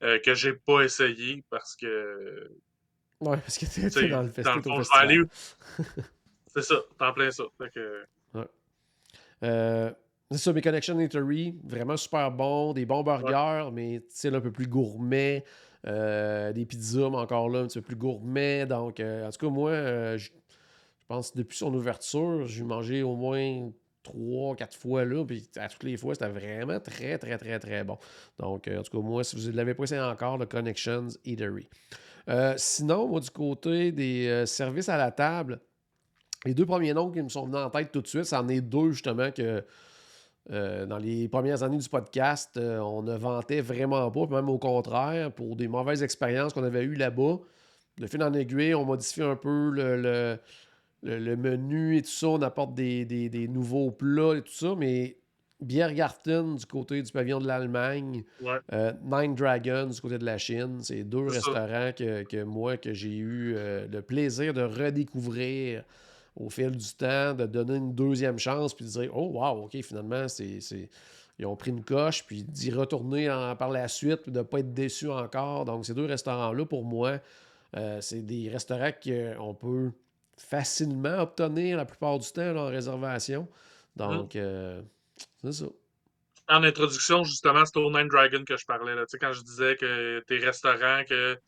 [0.00, 2.50] que j'ai pas essayé parce que.
[3.20, 5.28] Ouais, parce que t'es dans le festival.
[6.54, 7.44] c'est ça, t'en plein ça.
[7.58, 8.04] Fait que.
[8.34, 9.94] Ouais.
[10.30, 14.52] C'est ça, mes Connection Eatery, vraiment super bon, des bons burgers, mais style un peu
[14.52, 15.44] plus gourmet.
[15.86, 18.66] Euh, des pizzas, mais encore là, un petit peu plus gourmet.
[18.66, 20.30] Donc, euh, en tout cas, moi, euh, je
[21.08, 23.70] pense depuis son ouverture, j'ai mangé au moins
[24.02, 27.84] trois, quatre fois là, puis à toutes les fois, c'était vraiment très, très, très, très
[27.84, 27.98] bon.
[28.38, 31.68] Donc, en tout cas, moi, si vous ne l'avez pas essayé encore, le Connections Eatery.
[32.56, 35.60] sinon, moi, du côté des services à la table,
[36.44, 38.60] les deux premiers noms qui me sont venus en tête tout de suite, c'en est
[38.60, 39.64] deux justement que
[40.50, 44.58] euh, dans les premières années du podcast, euh, on ne vantait vraiment pas, même au
[44.58, 47.36] contraire, pour des mauvaises expériences qu'on avait eues là-bas.
[47.98, 50.38] De fil en aiguille, on modifie un peu le,
[51.02, 55.18] le, menu et tout ça, on apporte des, nouveaux plats et tout ça, mais
[55.60, 58.24] Biergarten du côté du pavillon de l'Allemagne,
[58.72, 62.94] euh, Nine Dragons du côté de la Chine, c'est deux restaurants que, que, moi, que
[62.94, 65.84] j'ai eu le plaisir de redécouvrir
[66.36, 69.82] au fil du temps, de donner une deuxième chance, puis de dire Oh, wow, OK,
[69.82, 70.60] finalement, c'est,
[71.38, 73.26] ils ont pris une coche, puis d'y retourner
[73.58, 75.64] par la suite, puis de ne pas être déçu encore.
[75.64, 77.18] Donc, ces deux restaurants-là, pour moi,
[77.76, 79.90] euh, c'est des restaurants qu'on peut
[80.36, 83.48] facilement obtenir la plupart du temps en réservation.
[83.96, 84.42] Donc, hum.
[84.42, 84.82] euh,
[85.42, 85.66] c'est ça.
[86.48, 88.94] En introduction, justement, c'était au Nine Dragon que je parlais.
[88.94, 89.06] Là.
[89.06, 91.38] Tu sais, quand je disais que tes restaurants, que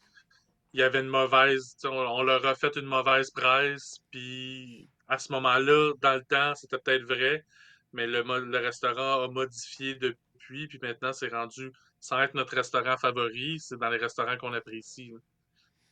[0.74, 5.32] il y avait une mauvaise, on, leur a fait une mauvaise presse, puis à ce
[5.32, 7.44] moment-là, dans le temps, c'était peut-être vrai,
[7.92, 12.96] mais le, le, restaurant a modifié depuis, puis maintenant, c'est rendu, sans être notre restaurant
[12.96, 15.12] favori, c'est dans les restaurants qu'on apprécie.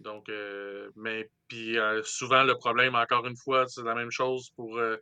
[0.01, 4.51] Donc, euh, mais puis euh, souvent, le problème, encore une fois, c'est la même chose
[4.57, 4.97] pour euh,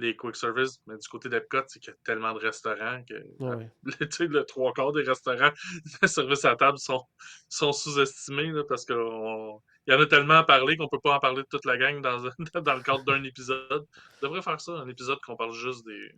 [0.00, 0.80] les quick service.
[0.86, 3.70] Mais du côté d'Epcot, c'est qu'il y a tellement de restaurants que Ouais.
[4.00, 5.50] tu sais, le trois quarts des restaurants
[6.02, 7.02] de service à table sont,
[7.48, 11.42] sont sous-estimés parce qu'il y en a tellement à parler qu'on peut pas en parler
[11.42, 12.22] de toute la gang dans,
[12.62, 13.86] dans le cadre d'un épisode.
[14.22, 16.12] On devrait faire ça, un épisode qu'on parle juste des,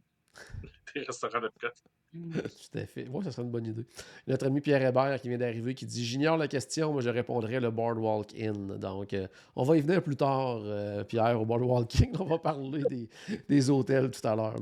[0.96, 1.68] des restaurants d'Epcot.
[2.12, 3.06] Tout à fait.
[3.10, 3.86] Oui, ça serait une bonne idée.
[4.26, 7.60] Notre ami Pierre Hébert qui vient d'arriver qui dit J'ignore la question, mais je répondrai
[7.60, 8.76] le Boardwalk Inn.
[8.78, 9.26] Donc, euh,
[9.56, 12.12] on va y venir plus tard, euh, Pierre, au Boardwalk Inn.
[12.20, 13.08] On va parler des,
[13.48, 14.56] des hôtels tout à l'heure.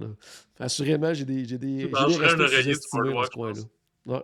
[0.59, 3.59] Assurément, j'ai des, j'ai des, oreiller du ce Boardwalk.
[4.07, 4.23] Ouais.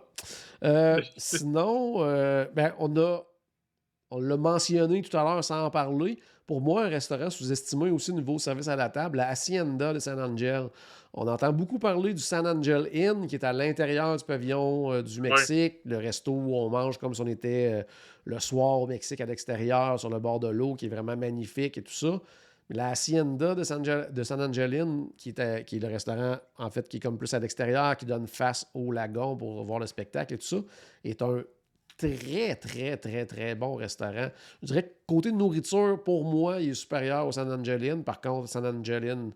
[0.63, 3.23] Euh, sinon, euh, ben, on a.
[4.09, 6.17] On l'a mentionné tout à l'heure sans en parler.
[6.47, 9.99] Pour moi, un restaurant sous-estimé aussi au niveau service à la table, la Hacienda de
[9.99, 10.67] San Angel.
[11.13, 15.01] On entend beaucoup parler du San Angel Inn, qui est à l'intérieur du pavillon euh,
[15.01, 17.83] du Mexique, le resto où on mange comme si on était euh,
[18.23, 21.77] le soir au Mexique à l'extérieur, sur le bord de l'eau, qui est vraiment magnifique
[21.77, 22.19] et tout ça.
[22.69, 25.79] Mais la Hacienda de San, Angel- de San Angel Inn, qui est, à- qui est
[25.79, 29.35] le restaurant, en fait, qui est comme plus à l'extérieur, qui donne face au lagon
[29.35, 30.57] pour voir le spectacle et tout ça,
[31.03, 31.43] est un
[31.97, 34.29] très, très, très, très bon restaurant.
[34.61, 38.01] Je dirais que côté nourriture, pour moi, il est supérieur au San Angelin.
[38.01, 39.31] Par contre, San Angelin,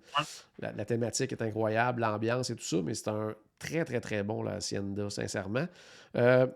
[0.60, 4.24] la, la thématique est incroyable, l'ambiance et tout ça, mais c'est un très, très, très
[4.24, 5.67] bon, la Hacienda, sincèrement.
[6.15, 6.47] Euh,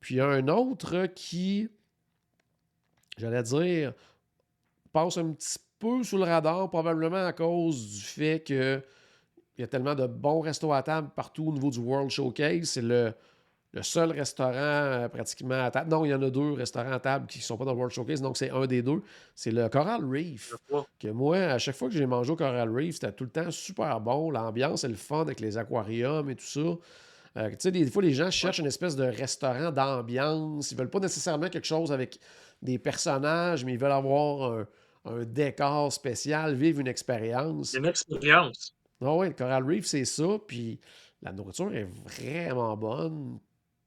[0.00, 1.68] puis il y a un autre qui,
[3.16, 3.92] j'allais dire,
[4.92, 8.82] passe un petit peu sous le radar, probablement à cause du fait que
[9.58, 12.70] il y a tellement de bons restos à table partout au niveau du World Showcase.
[12.70, 13.12] C'est le,
[13.72, 15.90] le seul restaurant euh, pratiquement à table.
[15.90, 17.78] Non, il y en a deux restaurants à table qui ne sont pas dans le
[17.78, 19.02] World Showcase, donc c'est un des deux.
[19.34, 20.54] C'est le Coral Reef.
[21.00, 23.50] Que moi, à chaque fois que j'ai mangé au Coral Reef, c'était tout le temps
[23.50, 24.30] super bon.
[24.30, 26.60] L'ambiance est le fun avec les aquariums et tout ça.
[27.38, 30.70] Euh, tu sais, des fois, les gens cherchent une espèce de restaurant d'ambiance.
[30.70, 32.18] Ils veulent pas nécessairement quelque chose avec
[32.60, 34.66] des personnages, mais ils veulent avoir un,
[35.06, 37.72] un décor spécial, vivre une expérience.
[37.72, 38.74] Une expérience.
[39.00, 40.26] Ah oui, le Coral Reef, c'est ça.
[40.46, 40.78] Puis
[41.22, 43.38] la nourriture est vraiment bonne.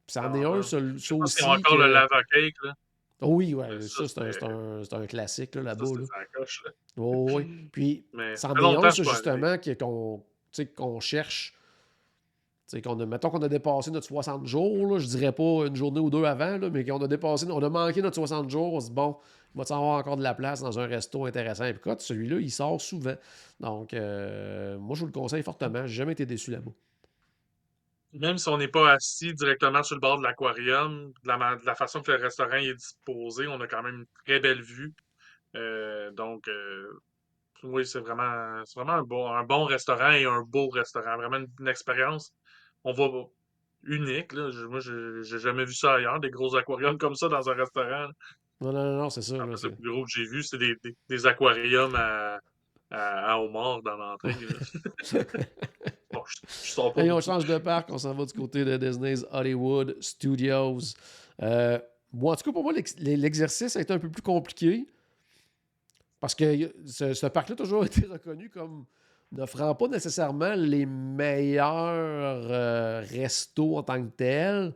[0.08, 1.36] Ça en Ah, est un, ça, ça aussi.
[1.38, 2.74] C'est encore que- le lava cake, là.
[3.22, 5.86] Oh oui, ouais, ça, ça, c'est un, un- classique là, Ça, là-bas.
[5.86, 6.06] là.
[6.34, 6.72] coche, là.
[6.98, 7.70] Oh, oui.
[7.72, 9.56] Puis ça en est un, ça, justement,
[10.76, 11.54] qu'on cherche.
[12.84, 16.00] Qu'on a, mettons qu'on a dépassé notre 60 jours, là, je dirais pas une journée
[16.02, 18.80] ou deux avant, là, mais qu'on a dépassé, on a manqué notre 60 jours, on
[18.82, 19.15] se dit bon,
[19.54, 21.65] il va-tu avoir encore de la place dans un resto intéressant?
[21.65, 23.15] Et puis, celui-là, il sort souvent.
[23.62, 25.86] Donc, euh, moi, je vous le conseille fortement.
[25.88, 26.72] J'ai jamais été déçu là-bas.
[28.15, 31.65] Même si on n'est pas assis directement sur le bord de l'aquarium, de la, de
[31.65, 34.93] la façon que le restaurant est disposé, on a quand même une très belle vue.
[35.56, 36.88] Euh, donc, euh,
[37.63, 41.17] oui, c'est vraiment, vraiment un bon, un bon restaurant et un beau restaurant.
[41.17, 42.34] Vraiment une, une expérience,
[42.84, 43.10] on va
[43.84, 44.34] unique.
[44.34, 44.49] Là.
[44.51, 48.10] Je- moi, j'ai jamais vu ça ailleurs, des gros aquariums comme ça dans un restaurant.
[48.62, 49.36] Non, non, non, non, c'est ça.
[49.38, 52.39] Le plus gros que j'ai vu, c'est des, des, des aquariums à,
[52.91, 54.34] à, à dans l'entrée.
[56.28, 58.78] je, je sors pas Hey, on change de parc, on s'en va du côté de
[58.78, 60.80] Disney's Hollywood Studios.
[61.42, 61.80] Euh,
[62.14, 64.88] bon, en tout cas, pour moi, l'ex- l'exercice a été un peu plus compliqué
[66.20, 68.86] parce que ce, ce parc-là a toujours été reconnu comme
[69.32, 74.74] n'offrant pas nécessairement les meilleurs euh, restos en tant que tels.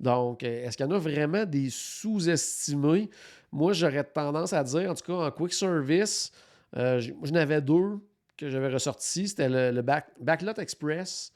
[0.00, 3.08] Donc, euh, est-ce qu'il y en a vraiment des sous-estimés?
[3.52, 6.32] Moi, j'aurais tendance à dire, en tout cas, en quick service,
[6.76, 7.98] euh, j- moi, j'en avais deux
[8.36, 9.28] que j'avais ressortis.
[9.28, 11.32] C'était le, le Back- Backlot Express,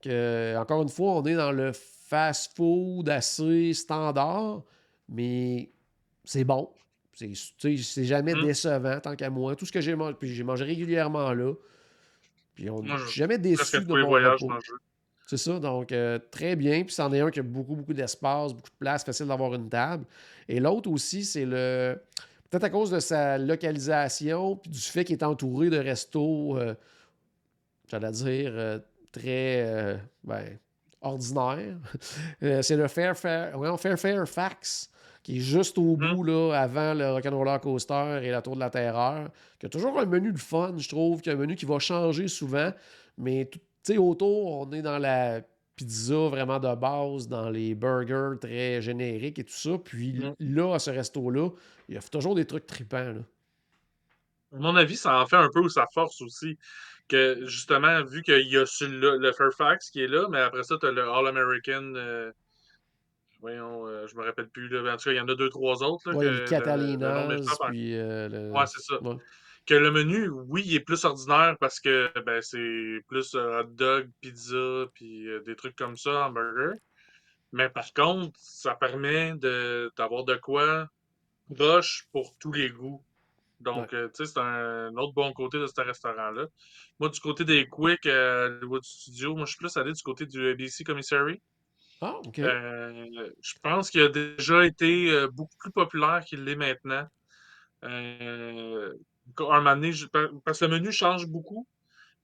[0.00, 4.62] que, encore une fois, on est dans le fast-food assez standard,
[5.08, 5.70] mais
[6.24, 6.70] c'est bon.
[7.14, 8.42] C'est jamais Mm.
[8.42, 9.56] décevant, tant qu'à moi.
[9.56, 11.52] Tout ce que j'ai mangé, puis j'ai mangé régulièrement là.
[12.54, 14.10] Puis on, je suis jamais déçu de mon
[14.48, 14.74] dans le jeu.
[15.26, 16.84] C'est ça, donc euh, très bien.
[16.84, 19.68] Puis c'en est un qui a beaucoup, beaucoup d'espace, beaucoup de place, facile d'avoir une
[19.68, 20.06] table.
[20.48, 22.00] Et l'autre aussi, c'est le.
[22.50, 26.74] Peut-être à cause de sa localisation, puis du fait qu'il est entouré de restos, euh,
[27.90, 28.78] j'allais dire, euh,
[29.12, 30.58] très euh, ben,
[31.02, 31.76] ordinaires.
[32.62, 34.90] C'est le Fairfax, voyons, Fair Fairfax,
[35.22, 36.14] qui est juste au Mhm.
[36.14, 39.98] bout, là, avant le Rock'n'Roller Coaster et la Tour de la Terreur, qui a toujours
[39.98, 42.72] un menu de fun, je trouve, qui a un menu qui va changer souvent,
[43.18, 45.40] mais tout tu sais, autour, on est dans la
[45.78, 49.78] pizza vraiment de base, dans les burgers très génériques et tout ça.
[49.82, 50.34] Puis Mm.
[50.56, 51.50] là, à ce resto-là,
[51.88, 53.12] il y a toujours des trucs tripants.
[53.12, 53.20] Là.
[54.54, 56.58] À mon avis, ça en fait un peu sa force aussi.
[57.08, 60.76] Que justement, vu qu'il y a celui-là, le Fairfax qui est là, mais après ça,
[60.78, 61.94] tu as le All-American.
[61.96, 62.30] euh,
[63.40, 64.68] voyons, euh, je me rappelle plus.
[64.68, 66.10] Là, en tout cas, il y en a deux, trois autres.
[66.10, 69.00] Là, Ouais, que le le- le nom Catalinas, puis euh, le- Ouais, c'est ça.
[69.02, 69.16] ouais.
[69.68, 73.64] Que le menu, oui, il est plus ordinaire parce que ben, c'est plus euh, hot
[73.64, 76.72] dog, pizza, puis euh, des trucs comme ça, hamburger.
[77.52, 80.88] Mais par contre, ça permet d'avoir de quoi
[81.54, 83.04] proche pour tous les goûts.
[83.60, 86.46] Donc, euh, tu sais, c'est un, autre bon côté de ce restaurant-là.
[86.98, 90.24] Moi, du côté des Quick, euh, Hollywood Studio, moi, je suis plus allé du côté
[90.26, 91.42] du ABC Commissary.
[92.00, 92.38] Ah, OK.
[92.38, 97.06] Euh, je pense qu'il a déjà été beaucoup plus populaire qu'il l'est maintenant.
[99.38, 99.92] Un moment donné,
[100.44, 101.66] parce que le menu change beaucoup.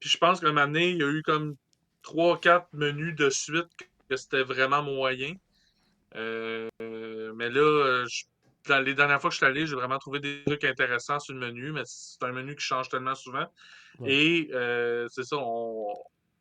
[0.01, 1.57] Puis je pense qu'un moment donné, il y a eu comme
[2.05, 3.69] 3-4 menus de suite
[4.09, 5.35] que c'était vraiment moyen.
[6.15, 8.25] mais là, je
[8.69, 11.41] les dernières fois que je suis allé, j'ai vraiment trouvé des trucs intéressants sur le
[11.41, 13.47] menu, mais c'est un menu qui change tellement souvent.
[14.05, 15.37] Et euh, c'est ça,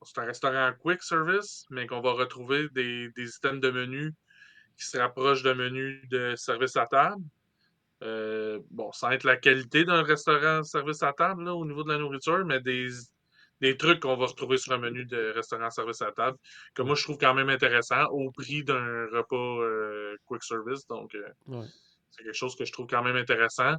[0.03, 4.13] c'est un restaurant quick service, mais qu'on va retrouver des, des items de menu
[4.77, 7.23] qui se rapprochent d'un menu de service à table.
[8.03, 11.97] Euh, bon, sans être la qualité d'un restaurant service à table au niveau de la
[11.97, 12.89] nourriture, mais des,
[13.61, 16.37] des trucs qu'on va retrouver sur un menu de restaurant service à table,
[16.73, 20.85] que moi je trouve quand même intéressant au prix d'un repas euh, quick service.
[20.87, 21.15] Donc,
[22.11, 23.75] c'est quelque chose que je trouve quand même intéressant.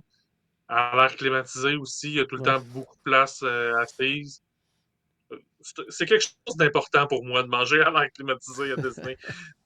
[0.69, 4.43] À l'air climatisé aussi, il y a tout le temps beaucoup de place euh, assise.
[5.33, 5.39] Euh,
[5.91, 9.19] c'est quelque chose d'important pour moi de manger à l'air climatisé à Disney.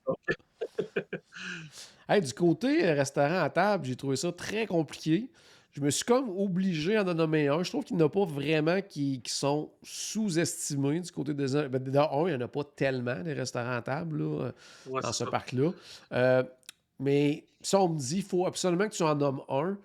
[2.09, 5.31] du côté euh, restaurant à table, j'ai trouvé ça très compliqué.
[5.73, 7.63] Je me suis comme obligé à en nommer un.
[7.63, 11.69] Je trouve qu'il n'y en a pas vraiment qui, sont sous-estimés du côté des.
[11.69, 14.53] Ben, il n'y en a pas tellement des restaurants à table
[14.87, 15.73] dans ce parc-là.
[16.99, 19.77] mais ça, on me dit, il faut absolument que tu en nommes un.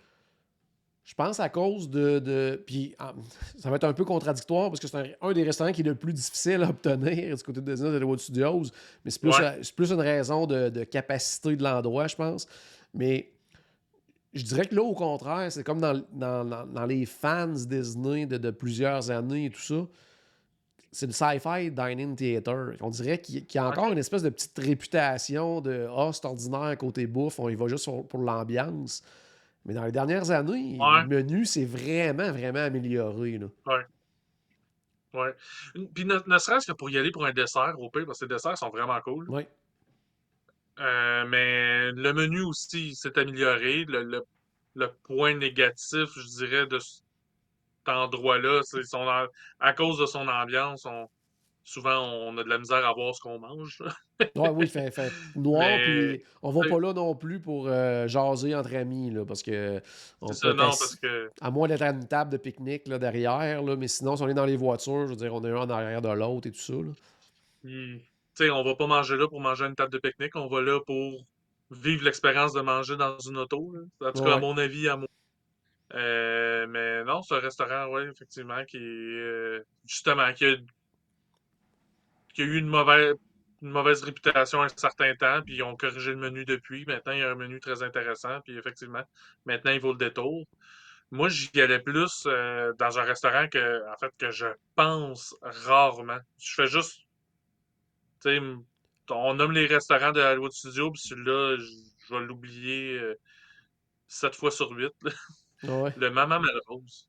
[1.05, 2.63] Je pense à cause de.
[2.65, 3.13] puis ah,
[3.57, 5.95] ça va être un peu contradictoire parce que c'est un, des restaurants qui est le
[5.95, 8.63] plus difficile à obtenir du côté de Disney de Studios.
[9.03, 9.21] Mais c'est
[9.75, 12.47] plus, une raison de, capacité de l'endroit, je pense.
[12.93, 13.31] Mais
[14.33, 19.11] je dirais que là, au contraire, c'est comme dans, les fans Disney de, de, plusieurs
[19.11, 19.85] années et tout ça
[20.93, 22.75] c'est le sci-fi dining theater.
[22.79, 26.77] On dirait qu'il y a encore une espèce de petite réputation de Ah, c'est ordinaire
[26.77, 29.01] côté bouffe, on y va juste pour, l'ambiance.
[29.65, 33.37] Mais dans les dernières années, le menu s'est vraiment, vraiment amélioré.
[33.37, 33.47] Là.
[33.65, 33.85] Ouais.
[35.13, 35.33] Ouais.
[35.93, 38.35] Puis ne, serait-ce que pour y aller pour un dessert au pire, parce que les
[38.35, 39.29] desserts sont vraiment cool.
[39.29, 39.47] Ouais.
[40.79, 43.85] Euh, mais le menu aussi s'est amélioré.
[43.85, 44.23] Le,
[44.75, 46.79] le, point négatif, je dirais, de,
[47.85, 48.61] endroit-là,
[49.59, 50.87] à cause de son ambiance,
[51.63, 53.81] souvent on a de la misère à voir ce qu'on mange.
[54.35, 58.55] ouais, oui, fait, fait noir, puis on va pas là non plus pour euh, jaser
[58.55, 59.81] entre amis, là, parce que.
[61.41, 64.29] À moins d'être à une table de pique-nique là, derrière, là, mais sinon, si on
[64.29, 66.51] est dans les voitures, je veux dire, on est un en arrière de l'autre et
[66.51, 66.73] tout ça.
[66.73, 66.91] Là.
[67.63, 67.99] Mmh.
[68.33, 70.61] sais, on va pas manger là pour manger à une table de pique-nique, on va
[70.61, 71.23] là pour
[71.71, 73.73] vivre l'expérience de manger dans une auto.
[74.01, 75.07] En tout cas, à mon avis, à moi.
[75.95, 80.55] Euh, mais non, c'est un restaurant, oui, effectivement, qui euh, justement, qui a,
[82.37, 83.15] eu une mauvaise,
[83.61, 86.85] une mauvaise réputation un certain temps, puis ils ont corrigé le menu depuis.
[86.85, 89.03] Maintenant, il y a un menu très intéressant, puis effectivement,
[89.45, 90.45] maintenant, il vaut le détour.
[91.11, 96.19] Moi, j'y allais plus euh, dans un restaurant que, en fait, que je pense rarement.
[96.39, 97.01] Je fais juste,
[98.21, 98.41] tu sais,
[99.09, 102.99] on nomme les restaurants de Hollywood Studio, puis celui-là, je, vais l'oublier
[104.07, 104.93] sept fois sur huit.
[105.63, 107.07] Le Maman Melrose.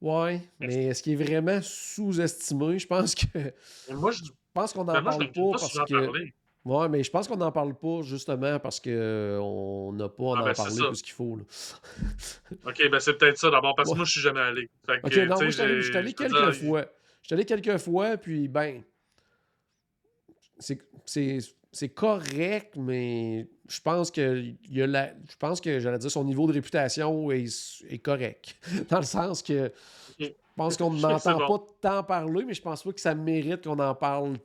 [0.00, 2.78] Ouais, mais est-ce qu'il est vraiment sous-estimé?
[2.78, 3.52] Je pense que.
[3.90, 6.30] Moi, je pense qu'on n'en parle pas, parce que.
[6.66, 10.40] Ouais, mais je pense qu'on n'en parle pas justement parce qu'on n'a pas à ah,
[10.40, 11.38] en ben, parler tout ce qu'il faut.
[12.66, 14.68] ok, ben c'est peut-être ça d'abord, parce que moi, je suis jamais allé.
[14.88, 16.86] ok, non, moi, je suis allé quelques fois.
[17.22, 18.82] Je suis allé quelques fois, puis ben.
[20.58, 26.24] C'est correct, mais je pense que il a la, je pense que j'allais dire son
[26.24, 28.56] niveau de réputation est, correct.
[28.88, 29.72] Dans le sens que
[30.18, 33.78] je pense qu'on n'entend pas tant parler, mais je pense pas que ça mérite qu'on
[33.78, 34.38] en parle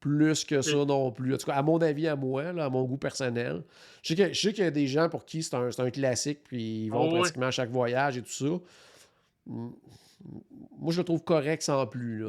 [0.00, 1.34] plus que ça non plus.
[1.34, 3.62] En tout cas, à mon avis, à moi, à mon goût personnel.
[4.02, 6.90] Je sais qu'il y a des gens pour qui c'est un, un, classique, puis ils
[6.90, 8.58] vont oh, pratiquement à chaque voyage et tout ça.
[9.46, 12.26] Moi, je le trouve correct sans plus.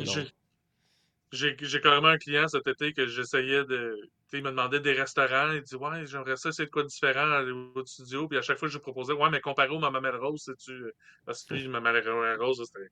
[1.33, 3.97] J'ai carrément un client cet été que j'essayais de
[4.37, 5.51] il me demandait des restaurants.
[5.51, 7.43] Il dit Ouais, j'aimerais ça, c'est de quoi différent
[7.73, 8.27] votre studio.
[8.27, 10.91] Puis à chaque fois, je lui proposais Ouais, mais comparé au Mama Rose, c'est-tu.
[11.25, 11.91] Parce que lui, Mama
[12.39, 12.89] Rose, c'était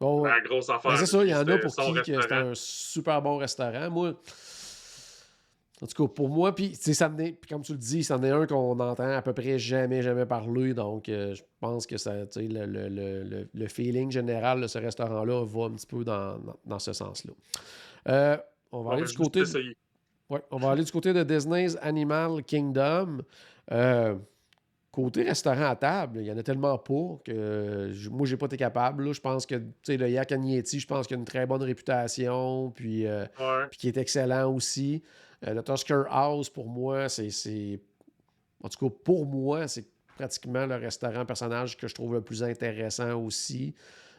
[0.00, 0.96] bon, la grosse affaire.
[0.98, 3.90] C'est ça, il y en a pour qui c'était un super bon restaurant.
[3.90, 4.14] Moi.
[5.82, 8.46] En tout cas, pour moi, puis ça puis comme tu le dis, c'en est un
[8.46, 10.74] qu'on entend à peu près jamais, jamais parler.
[10.74, 15.44] Donc, euh, je pense que ça, le, le, le, le, feeling général de ce restaurant-là
[15.44, 17.32] va un petit peu dans, dans, ce sens-là.
[18.08, 18.36] Euh,
[18.72, 19.42] on va aller du côté.
[20.28, 23.22] Ouais, on va aller du côté de Disney's Animal Kingdom.
[23.72, 24.16] Euh,
[24.92, 28.56] côté restaurant à table, il y en a tellement pas que moi, j'ai pas été
[28.56, 29.12] capable.
[29.12, 29.54] Je pense que
[29.88, 33.24] le Yak je pense qu'il a une très bonne réputation, puis, euh,
[33.72, 35.02] qui est excellent aussi.
[35.46, 37.80] Euh, le Tusker House, pour moi, c'est.
[38.62, 42.42] En tout cas, pour moi, c'est pratiquement le restaurant personnage que je trouve le plus
[42.42, 43.74] intéressant aussi.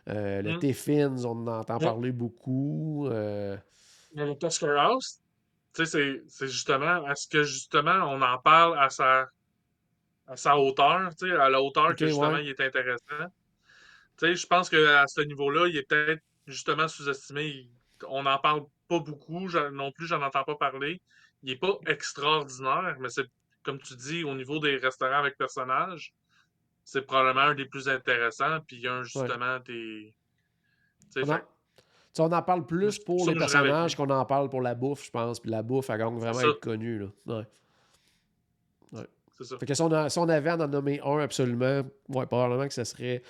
[0.10, 0.60] Euh, le Mm.
[0.60, 1.86] Tiffins, on en entend Ouais.
[1.86, 3.08] parler beaucoup.
[3.08, 3.56] euh,
[4.16, 5.20] le Tusker House,
[5.76, 9.30] tu sais, c'est- justement, est-ce que justement on en parle à sa,
[10.28, 12.46] à sa hauteur, tu sais, à la hauteur que justement ouais.
[12.46, 13.30] il est intéressant?
[14.18, 17.70] Tu sais, je pense qu'à ce niveau-là, il est peut-être justement sous-estimé.
[18.10, 21.02] On n'en parle pas beaucoup, non plus, j'en entends pas parler.
[21.44, 23.26] Il n'est pas extraordinaire, mais c'est,
[23.64, 26.14] comme tu dis, au niveau des restaurants avec personnages,
[26.84, 30.14] c'est probablement un des plus intéressants, puis il y a un, justement des.
[31.14, 31.46] tu sais, on, en, fait-
[32.20, 35.40] on en parle plus pour les personnages qu'on en parle pour la bouffe, je pense.
[35.40, 37.00] Puis la bouffe, elle gagne vraiment être connue.
[37.00, 37.08] Là.
[37.28, 39.08] Ouais.
[39.38, 39.58] C'est ça.
[39.58, 42.68] Fait que si on, a- si on avait à en nommer un absolument, ouais, probablement
[42.68, 43.24] que ce serait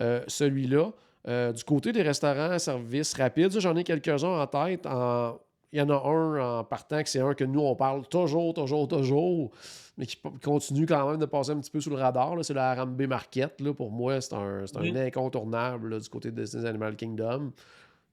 [0.00, 0.90] euh, celui-là.
[1.26, 4.84] Euh, du côté des restaurants à service rapide, j'en ai quelques-uns en tête.
[4.86, 5.38] En-
[5.72, 8.54] Il y en a un en partant que c'est un que nous, on parle toujours,
[8.54, 9.50] toujours, toujours,
[9.98, 12.36] mais qui continue quand même de passer un petit peu sous le radar.
[12.44, 13.60] C'est le Harambe Market.
[13.60, 13.74] Là.
[13.74, 17.52] Pour moi, c'est un, un incontournable là, du côté de Disney Animal Kingdom.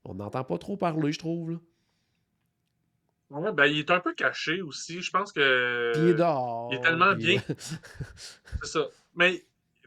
[0.06, 1.52] On n'entend pas trop parler, je trouve.
[1.52, 1.58] Là.
[3.30, 5.02] Ouais, ben, il est un peu caché aussi.
[5.02, 5.92] Je pense que.
[5.98, 6.70] Il est dehors.
[6.72, 7.40] il est tellement bien.
[8.16, 8.88] C'est ça.
[9.16, 9.44] Mais,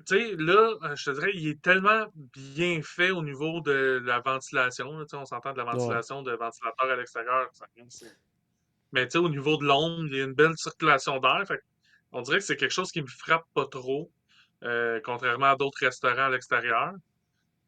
[0.07, 4.03] tu sais, là, euh, je te dirais, il est tellement bien fait au niveau de
[4.05, 4.99] la ventilation.
[4.99, 7.51] là, on s'entend de la ventilation, de ventilateur à l'extérieur.
[8.93, 11.45] Mais, tu sais, au niveau de l'ombre, il y a une belle circulation d'air.
[12.13, 14.11] On dirait que c'est quelque chose qui me frappe pas trop,
[14.63, 16.93] euh, contrairement à d'autres restaurants à l'extérieur.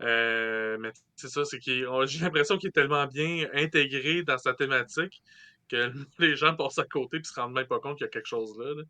[0.02, 4.52] Euh, mais c'est ça, c'est qu'il j'ai l'impression qu'il est tellement bien intégré dans sa
[4.52, 5.22] thématique
[5.68, 8.10] que les gens passent à côté et se rendent même pas compte qu'il y a
[8.10, 8.82] quelque chose là.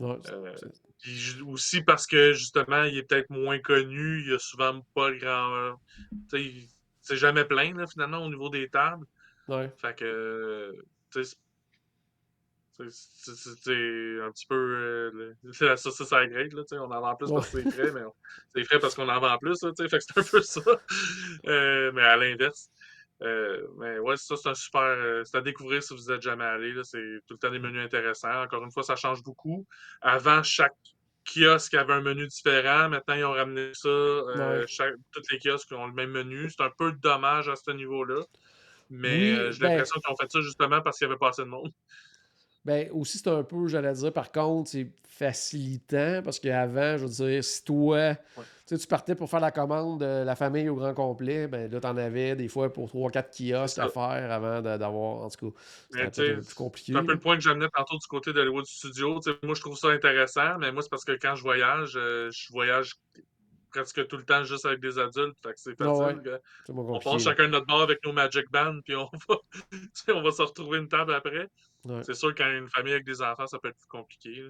[0.00, 0.54] Ouais, Euh,
[1.00, 5.12] puis aussi parce que justement, il est peut-être moins connu, il y a souvent pas
[5.12, 5.76] grand.
[6.10, 6.68] Tu sais, il-
[7.00, 9.06] c'est jamais plein là, finalement au niveau des tables.
[9.48, 9.72] ouais.
[9.78, 10.74] Fait que
[11.12, 11.36] tu sais,
[12.84, 15.10] c'est- un petit peu euh,
[15.42, 17.62] le- la saucisse à la grecque, là, tu sais, on en vend plus parce que
[17.62, 18.02] c'est frais, mais
[18.54, 20.42] c'est frais parce qu'on en vend plus, là, tu sais, fait que c'est un peu
[20.42, 20.60] ça.
[21.46, 22.70] Euh, mais à l'inverse.
[23.22, 24.80] Euh, mais ouais, ça, c'est un super.
[24.82, 26.72] euh, c'est à découvrir si vous êtes jamais allé.
[26.72, 28.42] là, C'est tout le temps des menus intéressants.
[28.42, 29.66] Encore une fois, ça change beaucoup.
[30.00, 30.76] Avant, chaque
[31.24, 32.88] kiosque avait un menu différent.
[32.88, 33.88] Maintenant, ils ont ramené ça.
[33.88, 34.66] euh, Ouais.
[34.68, 36.48] chaque- tous les kiosques ont le même menu.
[36.48, 38.22] C'est un peu dommage à ce niveau-là.
[38.90, 41.28] Mais Oui, j'ai ben- l'impression qu'ils ont fait ça justement parce qu'il n'y avait pas
[41.28, 41.72] assez de monde.
[42.68, 47.08] Ben, aussi, c'est un peu, j'allais dire, par contre, c'est facilitant parce qu'avant, je veux
[47.30, 48.14] dire, si toi,
[48.66, 51.96] tu partais pour faire la commande de la famille au grand complet, ben là, t'en
[51.96, 55.56] avais des fois pour 3-4 kiosques à faire avant de- d'avoir, en tout cas,
[56.10, 56.92] c'était plus compliqué.
[56.92, 59.18] C'est un peu le point que j'amenais tantôt du côté d'Hollywood Studio.
[59.20, 61.94] Tu sais, moi, je trouve ça intéressant, mais moi, c'est parce que quand je voyage,
[61.96, 62.92] euh, je voyage
[63.70, 65.36] presque tout le temps juste avec des adultes.
[65.42, 66.18] Fait que c'est Ah facile.
[66.18, 66.22] ouais.
[66.22, 69.36] que- moins on passe chacun de notre bord avec nos Magic Band, puis on va,
[70.14, 71.48] on va se retrouver une table après.
[71.84, 72.02] Ouais.
[72.02, 74.44] C'est sûr, quand une famille avec des enfants, ça peut être plus compliqué.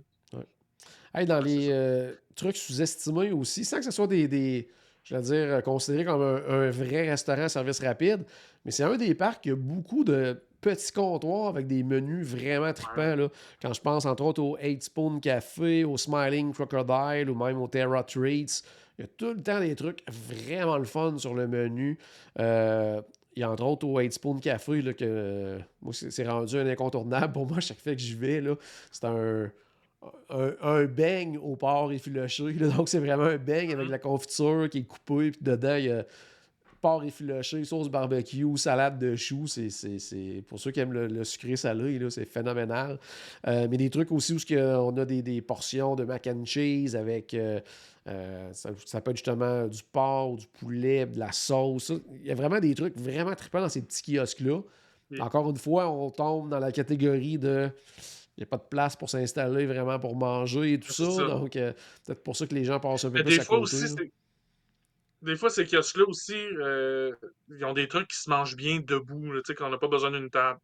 [1.14, 4.68] Hey, dans les euh, trucs sous-estimés aussi, sans que ce soit des, des
[5.04, 8.24] je veux dire, euh, considéré comme un, un vrai restaurant à service rapide,
[8.64, 12.72] mais c'est un des parcs qui a beaucoup de petits comptoirs avec des menus vraiment
[12.72, 13.16] trippants.
[13.16, 13.28] Là.
[13.62, 17.68] Quand je pense entre autres au 8 Spoon Café, au Smiling Crocodile ou même au
[17.68, 18.62] Terra Treats,
[18.98, 21.98] il y a tout le temps des trucs vraiment le fun sur le menu.
[22.40, 23.00] Euh,
[23.40, 26.66] y a entre autres au 8 Spoon Café là, que euh, moi, c'est rendu un
[26.66, 28.42] incontournable pour moi chaque fois que j'y vais.
[28.90, 29.50] C'est un,
[30.30, 32.52] un, un beigne au porc effiloché.
[32.54, 32.68] là.
[32.68, 33.92] Donc, c'est vraiment un beigne avec Mhm.
[33.92, 35.30] la confiture qui est coupée.
[35.32, 36.04] Puis dedans, il y a
[36.80, 39.46] porc effiloché, sauce barbecue, salade de choux.
[39.48, 39.68] C'est,
[40.46, 42.98] Pour ceux qui aiment le, le sucré salé, c'est phénoménal.
[43.48, 46.94] Euh, mais des trucs aussi où on a des, des portions de mac and cheese
[46.94, 47.34] avec.
[47.34, 47.60] euh,
[48.08, 51.92] euh, ça, ça peut être justement du porc, du poulet, de la sauce.
[52.14, 54.60] Il y a vraiment des trucs vraiment trippants dans ces petits kiosques-là.
[55.10, 55.20] Oui.
[55.20, 57.70] Encore une fois, on tombe dans la catégorie de.
[58.36, 61.10] Il n'y a pas de place pour s'installer vraiment pour manger et tout ça.
[61.10, 61.26] ça.
[61.26, 61.72] Donc, euh,
[62.06, 63.76] peut-être pour ça que les gens passent un peu Mais plus des à fois côté.
[63.76, 63.96] aussi.
[65.20, 67.12] Des fois, ces kiosques-là aussi, euh,
[67.50, 70.12] ils ont des trucs qui se mangent bien debout, là, sais, qu'on n'a pas besoin
[70.12, 70.60] d'une table.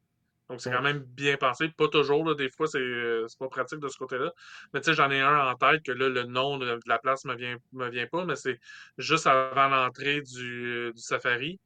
[0.50, 0.70] Donc, c'est Ouais.
[0.70, 1.68] quand même bien pensé.
[1.70, 4.32] Pas toujours, là, des fois, c'est euh, pas pratique de ce côté-là.
[4.72, 6.98] Mais tu sais, j'en ai un en tête que là, le nom de, de la
[6.98, 8.58] place me vient, me vient pas, mais c'est
[8.98, 11.60] juste avant l'entrée du, euh, du safari,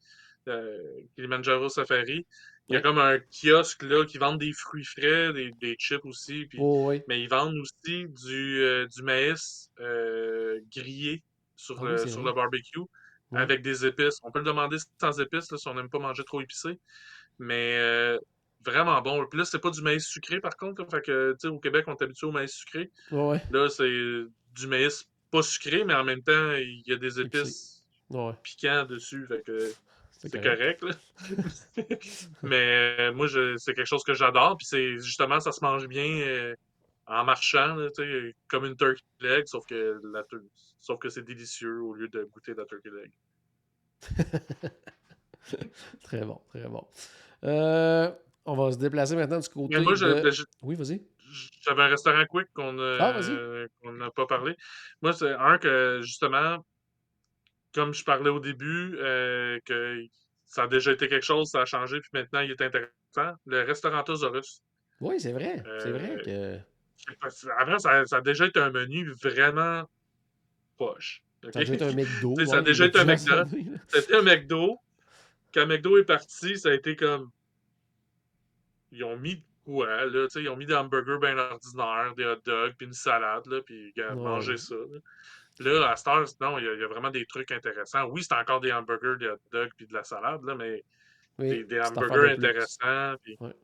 [0.49, 0.79] euh,
[1.15, 2.27] Kilimanjaro Safari.
[2.69, 2.83] Il y a Ouais.
[2.83, 6.47] comme un kiosque là qui vend des fruits frais, des, des chips aussi.
[6.47, 7.03] Puis Oh, oui.
[7.07, 11.23] mais ils vendent aussi du, euh, du maïs euh, grillé
[11.57, 12.81] sur, Ah le, sur le barbecue
[13.31, 13.49] Ouais.
[13.49, 14.19] avec des épices.
[14.23, 16.79] On peut le demander sans épices là, si on n'aime pas manger trop épicé.
[17.39, 18.19] Mais
[18.65, 19.25] vraiment bon.
[19.27, 20.85] Puis là, c'est pas du maïs sucré par contre.
[20.91, 22.91] Fait que, tu sais, au Québec, on est habitué au maïs sucré.
[23.11, 23.43] Ouais.
[23.51, 27.85] Là, c'est du maïs pas sucré, mais en même temps, il y a des épices
[28.11, 29.27] Ouais, piquants dessus.
[29.27, 29.73] Fait que
[30.11, 30.81] c'est correct.
[30.81, 30.99] correct.
[31.77, 31.85] là.
[32.43, 34.57] mais euh, moi, c'est quelque chose que j'adore.
[34.57, 36.57] Puis c'est justement, ça se mange bien euh,
[37.07, 40.25] en marchant, là, tu sais, comme une turkey leg, sauf que, la
[40.81, 43.13] sauf que c'est délicieux au lieu de goûter de la turkey leg.
[46.03, 46.87] très bon, très bon.
[47.45, 48.11] Euh,
[48.51, 50.15] on va se déplacer maintenant du côté Mais moi, je- de...
[50.23, 51.03] ben, je- Oui, vas-y.
[51.63, 53.21] j'avais un restaurant quick qu'on a- Ah,
[53.83, 54.55] qu'on n'a pas parlé.
[55.03, 56.65] Moi, c'est un que, justement,
[57.75, 60.03] comme je parlais au début, euh, que
[60.47, 63.37] ça a déjà été quelque chose, ça a changé, puis maintenant, il est intéressant.
[63.47, 64.63] Le restaurantosaurus.
[65.01, 65.63] Oui, c'est vrai.
[65.81, 69.83] C'est vrai Euh, que Avant, ça, ça a déjà été un menu vraiment
[70.77, 71.23] poche.
[71.43, 72.35] ça a déjà été un McDo.
[72.47, 73.35] Ça a déjà été un McDo.
[73.89, 74.79] C'était un McDo.
[75.55, 77.31] Quand McDo est parti, ça a été comme.
[78.93, 80.25] Ils ont mis de quoi, là?
[80.25, 83.47] tu sais, Ils ont mis des hamburgers bien ordinaires, des hot dogs, puis une salade,
[83.47, 84.15] là, puis Ouais.
[84.15, 84.75] mangez ça.
[84.75, 84.99] Là.
[85.61, 88.05] Là, à heure, non, il y, a- il y a vraiment des trucs intéressants.
[88.07, 90.85] Oui, c'est encore des hamburgers, des hot dogs, puis de la salade, là, mais
[91.39, 93.15] Oui, des, hamburgers de intéressants.
[93.23, 93.37] Puis...
[93.41, 93.55] Ouais.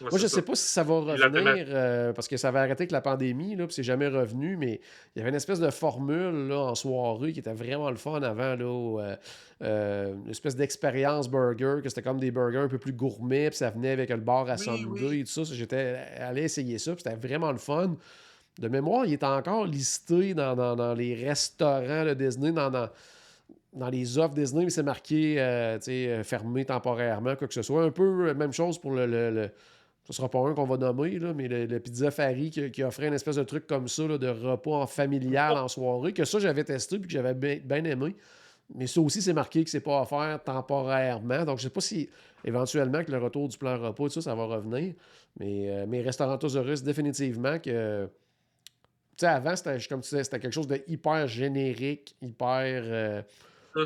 [0.00, 2.48] Ouais, Moi, je c'est sais pas si ça va la revenir, euh, parce que ça
[2.48, 4.80] avait arrêté avec la pandémie, là, puis c'est jamais revenu, mais
[5.14, 8.22] il y avait une espèce de formule là, en soirée qui était vraiment le fun
[8.22, 9.16] avant, là, où, euh,
[9.62, 13.56] euh, une espèce d'expérience burger, que c'était comme des burgers un peu plus gourmets, puis
[13.58, 14.56] ça venait avec le bar à
[15.10, 15.54] Oui, et tout ça.
[15.54, 17.96] J'étais allé essayer ça, puis c'était vraiment le fun.
[18.60, 22.88] De mémoire, il est encore listé dans, dans- dans les restaurants de Disney, dans, dans,
[23.72, 27.84] dans les offres Disney, mais c'est marqué euh, fermé temporairement, quoi que ce soit.
[27.84, 29.06] Un peu euh, même chose pour le.
[29.06, 29.50] le, le-
[30.08, 32.82] ce sera pas un qu'on va nommer, là, mais le, le Pizza Fari qui, qui
[32.82, 36.24] offrait une espèce de truc comme ça, là, de repas en familial en soirée, que
[36.24, 38.16] ça, j'avais testé et que j'avais bien aimé.
[38.74, 41.44] Mais ça aussi, c'est marqué que c'est pas offert temporairement.
[41.44, 42.08] Donc, je sais pas si
[42.44, 44.94] éventuellement que le retour du plan repas, ça, ça va revenir.
[45.38, 48.06] Mais euh, mes restaurantosaurus, définitivement que.
[48.06, 52.82] Tu sais, avant, c'était, comme tu disais, c'était quelque chose de hyper générique, hyper.
[52.84, 53.22] euh,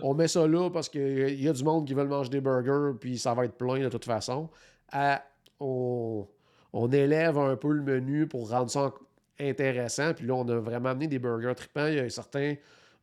[0.02, 2.96] on met ça là parce qu'il y a du monde qui veut manger des burgers,
[3.00, 4.50] puis ça va être plein de toute façon.
[4.90, 5.22] À-
[5.62, 6.28] on,
[6.72, 8.92] on élève un peu le menu pour rendre ça
[9.38, 10.14] intéressant.
[10.14, 11.86] Puis là, on a vraiment amené des burgers trippants.
[11.86, 12.54] Il y a certains,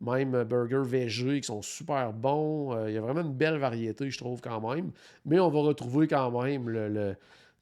[0.02, 2.74] même burgers végés, qui sont super bons.
[2.74, 4.92] Euh, il y a vraiment une belle variété, je trouve, quand même.
[5.26, 7.16] Mais on va retrouver quand même le,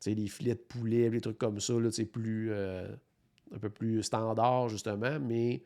[0.06, 2.88] les filets de poulet, les trucs comme ça, là, plus, euh,
[3.54, 5.20] un peu plus standard, justement.
[5.20, 5.64] Mais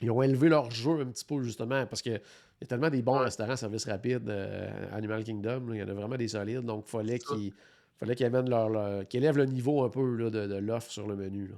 [0.00, 2.90] ils ont élevé leur jeu un petit peu, justement, parce que il y a tellement
[2.90, 6.28] des bons restaurants service rapide, euh, Animal Kingdom, là, il y en a vraiment des
[6.28, 7.54] solides, donc il fallait qu'ils
[8.00, 10.90] fallait qu'ils amènent leur, leur- qu'ils élèvent le niveau un peu là, de, de l'offre
[10.90, 11.48] sur le menu.
[11.48, 11.54] là.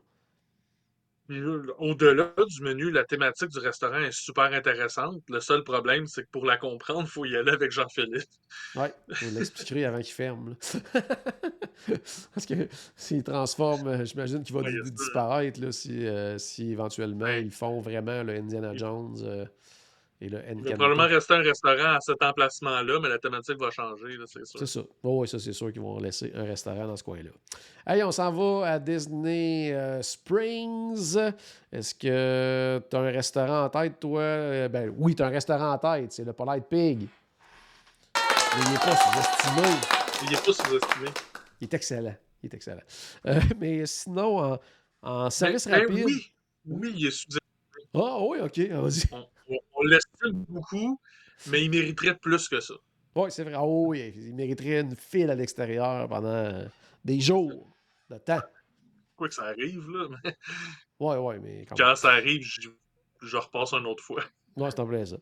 [1.78, 5.22] Au-delà du menu, la thématique du restaurant est super intéressante.
[5.30, 8.28] Le seul problème, c'est que pour la comprendre, il faut y aller avec Jean-Philippe.
[8.74, 10.56] Je vous l'expliquerai avant qu'il ferme.
[12.34, 17.24] Parce que s'il transforme, euh, j'imagine qu'il va Ouais, disparaître là, si, euh, si éventuellement
[17.24, 17.42] Ouais.
[17.42, 19.46] ils font vraiment le Indiana Jones euh,
[20.24, 23.70] et le Il va probablement rester un restaurant à cet emplacement-là, mais la thématique va
[23.70, 24.58] changer, c'est sûr.
[24.60, 24.80] C'est ça.
[25.02, 27.30] oui, ça, c'est sûr qu'ils vont laisser un restaurant dans ce coin-là.
[27.86, 31.16] Hey, on s'en va à Disney euh, Springs.
[31.72, 34.20] Est-ce que tu as un restaurant en tête, toi?
[34.20, 36.12] Euh, Ben oui, tu as un restaurant en tête.
[36.12, 37.08] C'est le Polite Pig.
[38.14, 39.68] Mais il n'est pas sous-estimé.
[40.22, 41.08] Il n'est pas sous-estimé.
[41.60, 42.14] Il est excellent.
[42.42, 42.82] Il est excellent.
[43.26, 44.58] Euh, mais sinon, en,
[45.02, 46.04] en service Ben- ben rapide.
[46.06, 46.32] oui,
[46.66, 47.26] oui, il est sous
[47.94, 48.58] Ah oui, ok.
[48.70, 49.08] Vas-y.
[49.74, 50.98] On, l'estime beaucoup,
[51.48, 52.74] mais il mériterait plus que ça.
[53.14, 53.56] Oui, c'est vrai.
[53.60, 56.64] Oui, il mériterait une file à l'extérieur pendant
[57.04, 57.66] des jours
[58.10, 58.40] de temps.
[59.16, 60.36] Quoi que ça arrive, là, mais
[61.00, 62.68] Oui, oui, mais quand ça arrive, je,
[63.22, 64.22] je repasse une autre fois.
[64.56, 65.16] Ouais, c'est plein ça.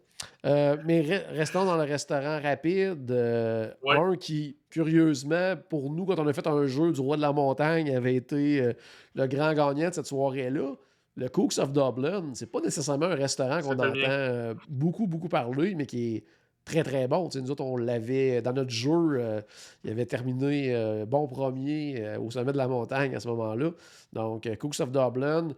[0.45, 3.11] Euh, mais re- restons dans le restaurant rapide.
[3.13, 3.97] euh, Ouais.
[3.97, 7.33] Un qui, curieusement, pour nous, quand on a fait un jeu du Roi de la
[7.33, 8.73] Montagne, avait été euh,
[9.15, 10.75] le grand gagnant de cette soirée-là.
[11.17, 14.09] Le Cooks of Dublin, c'est pas nécessairement un restaurant qu'on entend bien.
[14.11, 16.25] euh, beaucoup, beaucoup parler, mais qui est
[16.65, 17.29] très, très bon.
[17.35, 18.91] Nous autres, on l'avait dans notre jeu.
[18.91, 19.41] euh,
[19.85, 23.71] il avait terminé euh, bon premier euh, au sommet de la montagne à ce moment-là.
[24.13, 25.49] Donc, euh, Cooks of Dublin,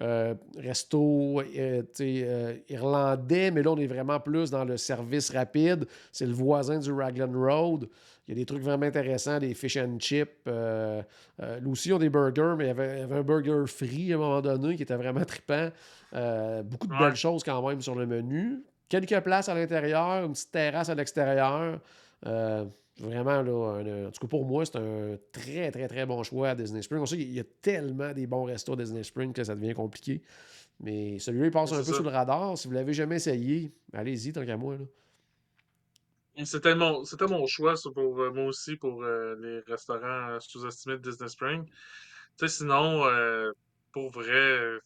[0.00, 5.86] euh, resto euh, euh, irlandais, mais là, on est vraiment plus dans le service rapide.
[6.12, 7.88] C'est le voisin du Raglan Road.
[8.30, 10.30] Il y a des trucs vraiment intéressants, des fish and chips.
[10.46, 11.02] Euh,
[11.42, 13.64] euh, aussi, ils ont des burgers, mais il y avait, il y avait un burger
[13.66, 15.68] free à un moment donné qui était vraiment trippant.
[16.14, 16.98] Euh, beaucoup de Ouais.
[17.00, 18.62] belles choses quand même sur le menu.
[18.88, 21.80] Quelques places à l'intérieur, une petite terrasse à l'extérieur.
[22.26, 22.64] Euh,
[23.00, 26.50] vraiment, là, un- en tout cas pour moi, c'est un très, très, très bon choix
[26.50, 27.00] à Disney Springs.
[27.02, 29.74] On sait qu'il y a tellement des bons restos à Disney Springs que ça devient
[29.74, 30.22] compliqué.
[30.78, 31.94] Mais celui-là, il passe un peu ça.
[31.94, 32.56] sous le radar.
[32.56, 34.74] Si vous l'avez jamais essayé, allez-y, tant qu'à moi.
[34.76, 34.84] Là.
[36.44, 40.40] C'était mon, c'était mon choix, ça, pour euh, moi aussi, pour euh, les restaurants euh,
[40.40, 41.64] sous-estimés de Disney Spring.
[41.66, 41.72] Tu
[42.38, 43.52] sais, sinon, euh,
[43.92, 44.78] pour vrai,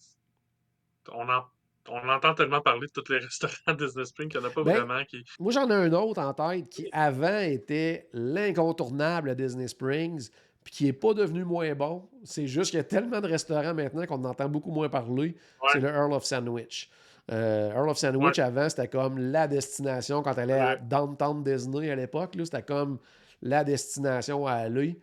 [1.13, 1.45] on, en-
[1.89, 4.53] on entend tellement parler de tous les restaurants de Disney Spring qu'il n'y en a
[4.53, 5.23] pas Ben, vraiment qui.
[5.39, 10.31] Moi, j'en ai un autre en tête qui, avant, était l'incontournable à Disney Springs.
[10.65, 12.09] puis qui n'est pas devenu moins bon.
[12.25, 15.37] C'est juste qu'il y a tellement de restaurants maintenant qu'on entend beaucoup moins parler.
[15.73, 16.91] C'est le Earl of Sandwich.
[17.33, 21.91] Euh, Earl of Sandwich, avant, c'était comme la destination quand elle est à Downtown Disney
[21.91, 22.37] à l'époque.
[22.45, 22.99] C'était comme
[23.41, 24.99] la destination à aller.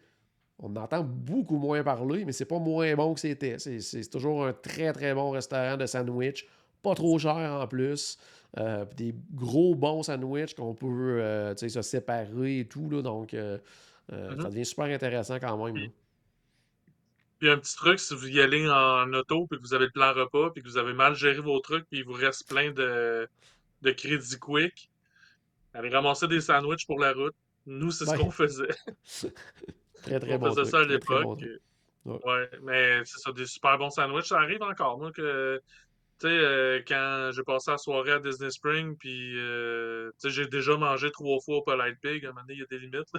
[0.60, 3.58] On entend beaucoup moins parler, mais c'est pas moins bon que c'était.
[3.58, 6.46] C'est toujours un très, très bon restaurant de sandwich.
[6.84, 8.18] Pas trop cher en plus.
[8.60, 10.88] Euh, des gros bons sandwichs qu'on peut
[11.22, 12.90] euh, se séparer et tout.
[12.90, 14.42] Là, donc, mm-hmm.
[14.42, 15.90] ça devient super intéressant quand même.
[17.42, 19.92] Puis un petit truc, si vous y allez en auto, puis que vous avez le
[19.92, 22.70] plan repas, puis que vous avez mal géré vos trucs, puis il vous reste plein
[22.72, 23.28] de,
[23.82, 24.92] de crédits quick,
[25.74, 27.34] allez ramasser des sandwichs pour la route.
[27.66, 28.68] Nous, c'est ce qu'on faisait.
[30.04, 30.50] très, très bon.
[30.50, 31.40] On faisait ça à l'époque.
[32.06, 32.50] ouais.
[32.62, 34.28] mais c'est ça, des super bons sandwichs.
[34.28, 35.60] Ça arrive encore, moi, que
[36.22, 40.30] tu sais, euh, quand j'ai passé la soirée à Disney Spring, puis euh, tu sais,
[40.30, 42.66] j'ai déjà mangé trois fois au Polite Pig, à un moment donné, il y a
[42.70, 43.10] des limites.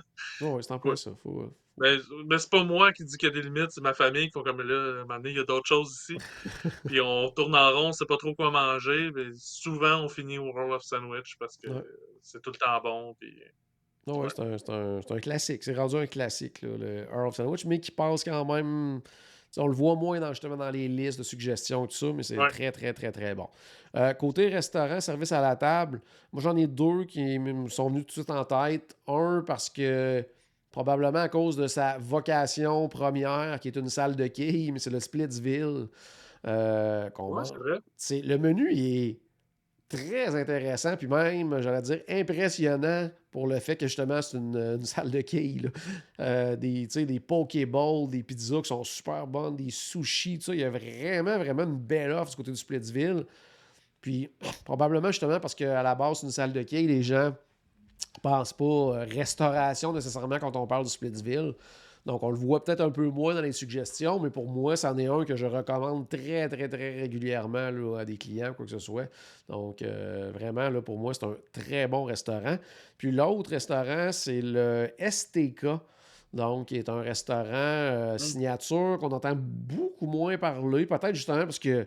[0.40, 1.10] oui, c'est en plus ça.
[1.20, 1.42] Faut...
[1.42, 3.92] Euh, ben, ben, c'est pas moi qui dis qu'il y a des limites, c'est ma
[3.92, 6.16] famille qui font comme là, à un moment donné, il y a d'autres choses ici.
[6.86, 9.10] puis on tourne en rond, on sait pas trop quoi manger.
[9.16, 11.68] Mais souvent, on finit au Roll of Sandwich parce que
[12.20, 13.16] c'est tout le temps bon.
[13.18, 13.34] Puis...
[14.06, 15.64] ouais, c'est un, un, un, classique.
[15.64, 19.02] C'est rendu un classique, là, le Earl of Sandwich, mais qui passe quand même
[19.56, 22.22] on le voit moins dans, justement dans les listes de suggestions et tout ça, mais
[22.22, 23.48] c'est très, très, très, très bon.
[23.96, 26.00] Euh, côté restaurant, service à la table,
[26.32, 28.96] moi j'en ai deux qui me sont venus tout de suite en tête.
[29.06, 30.24] Un parce que
[30.70, 34.90] probablement à cause de sa vocation première, qui est une salle de quilles, mais c'est
[34.90, 35.88] le Splitsville.
[36.46, 37.10] Euh,
[37.96, 39.20] c'est le menu est
[39.88, 45.10] très intéressant, puis même, j'allais dire, impressionnant pour le fait que justement, c'est une, salle
[45.10, 45.70] de quilles.
[46.20, 50.70] Euh, des, des Pokéballs, des pizzas qui sont super bonnes, des sushis, il y a
[50.70, 53.24] vraiment, vraiment une belle offre du côté du Splitsville.
[54.00, 54.30] Puis,
[54.64, 57.32] probablement justement parce qu'à la base, c'est une salle de quilles, les gens
[58.20, 61.54] pensent pas euh, restauration nécessairement quand on parle du Splitsville.
[62.04, 64.98] Donc, on le voit peut-être un peu moins dans les suggestions, mais pour moi, c'en
[64.98, 68.80] est un que je recommande très, très, très régulièrement à des clients, quoi que ce
[68.80, 69.08] soit.
[69.48, 72.56] Donc, euh, vraiment, là, pour moi, c'est un très bon restaurant.
[72.98, 75.66] Puis l'autre restaurant, c'est le STK.
[76.32, 78.18] Donc, qui est un restaurant euh, mm.
[78.18, 81.86] signature qu'on entend beaucoup moins parler, peut-être justement parce que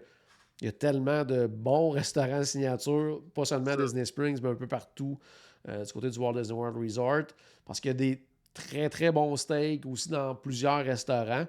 [0.61, 4.55] il y a tellement de bons restaurants signature, pas seulement à Disney Springs, mais un
[4.55, 5.19] peu partout
[5.67, 7.25] euh, du côté du Walt Disney World Resort.
[7.65, 8.21] Parce qu'il y a des
[8.55, 11.45] très, très bon steak aussi dans plusieurs restaurants.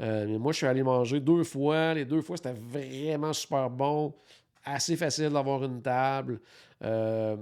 [0.00, 1.94] Euh, mais moi, je suis allé manger deux fois.
[1.94, 4.12] Les deux fois, c'était vraiment super bon.
[4.64, 6.40] Assez facile d'avoir une table.
[6.84, 7.36] Euh,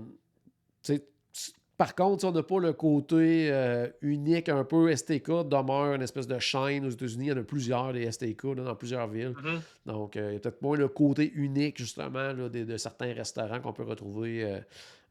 [1.77, 6.27] par contre, on n'a pas le côté euh, unique un peu STK, demeure une espèce
[6.27, 7.27] de chaîne aux États-Unis.
[7.27, 9.35] Il y en a plusieurs des STK dans plusieurs villes.
[9.37, 9.61] Mm-hmm.
[9.87, 13.85] Donc, il y a peut-être moins le côté unique, justement, de, certains restaurants qu'on peut
[13.85, 14.63] retrouver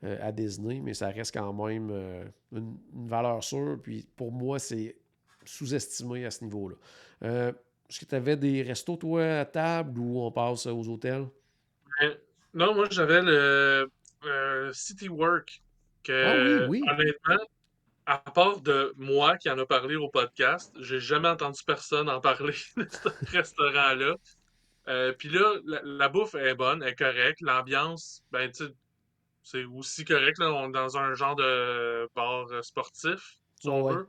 [0.04, 3.80] euh, à Disney, mais ça reste quand même euh, une, valeur sûre.
[3.82, 4.96] Puis pour moi, c'est
[5.46, 6.76] sous-estimé à ce niveau-là.
[7.24, 7.52] Euh,
[7.90, 11.28] est-ce que tu avais des restos, toi, à table ou on passe aux hôtels?
[12.54, 13.90] non, moi, j'avais le
[14.74, 15.62] City Work.
[16.06, 16.90] Que, ah oui, oui.
[16.90, 17.46] Honnêtement,
[18.06, 22.22] à part de moi qui en a parlé au podcast, j'ai jamais entendu personne en
[22.22, 24.16] parler de ce restaurant-là.
[25.18, 27.42] Puis là, la, bouffe est bonne, est correcte.
[27.42, 28.66] L'ambiance, ben, tu
[29.42, 30.40] c'est aussi correct.
[30.40, 34.08] Là, on est dans un genre de bar sportif, si on veut.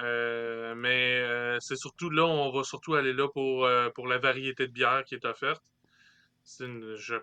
[0.00, 4.18] Euh, mais euh, c'est surtout là, on va surtout aller là pour, euh, pour la
[4.18, 5.62] variété de bière qui est offerte.
[6.44, 7.16] C'est une, je,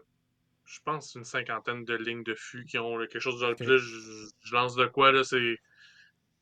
[0.66, 3.80] je pense une cinquantaine de lignes de fûts qui ont quelque chose de plus.
[3.80, 5.58] Je, lance de quoi là, c'est.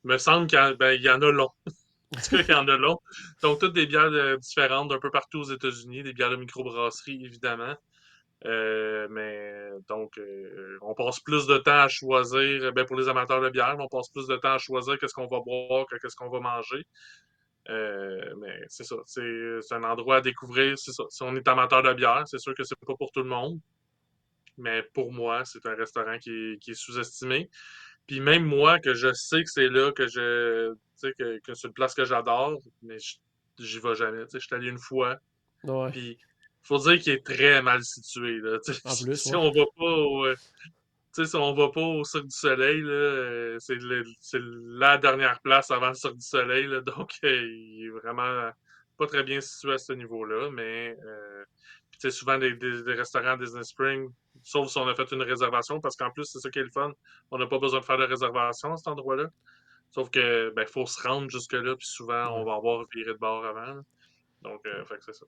[0.03, 1.49] me semble qu'il y, ben, y, en a long.
[2.29, 2.99] qu'il y en a long.
[3.41, 7.75] Donc, toutes des bières différentes d'un peu partout aux États-Unis, des bières de microbrasserie, évidemment.
[8.45, 13.41] Euh, mais donc, euh, on passe plus de temps à choisir, ben pour les amateurs
[13.41, 16.15] de bière, on passe plus de temps à choisir qu'est-ce qu'on va boire que qu'est-ce
[16.15, 16.85] qu'on va manger.
[17.69, 19.21] Euh, mais c'est ça, c'est
[19.71, 20.77] un endroit à découvrir.
[20.77, 21.03] C'est ça.
[21.09, 23.59] Si on est amateur de bière, c'est sûr que c'est pas pour tout le monde.
[24.57, 27.49] Mais pour moi, c'est un restaurant qui est, sous-estimé.
[28.07, 30.73] Puis même moi, que je sais que c'est là que je.
[30.73, 32.97] Tu sais, que, que c'est une place que j'adore, mais
[33.57, 34.25] j'y vais jamais.
[34.25, 35.17] Tu sais, je suis allé une fois.
[35.91, 36.17] Puis
[36.63, 38.39] faut dire qu'il est très mal situé.
[38.39, 40.35] Là, en plus, si, on va pas au, euh,
[41.13, 43.77] si on va pas au Cirque du Soleil, euh, c'est
[44.39, 46.67] la dernière place avant le Cirque du Soleil.
[46.67, 48.49] Là, donc, euh, il est vraiment
[48.97, 50.49] pas très bien situé à ce niveau-là.
[50.51, 54.09] Mais euh, souvent, des, des, restaurants Disney Spring,
[54.43, 56.71] sauf si on a fait une réservation, parce qu'en plus, c'est ça qui est le
[56.71, 56.91] fun.
[57.31, 59.29] On n'a pas besoin de faire de réservation à cet endroit-là.
[59.91, 63.45] Sauf que ben, faut se rendre jusque-là, puis souvent, on va avoir viré de bord
[63.45, 63.81] avant.
[64.41, 64.61] Donc,
[65.01, 65.25] c'est ça.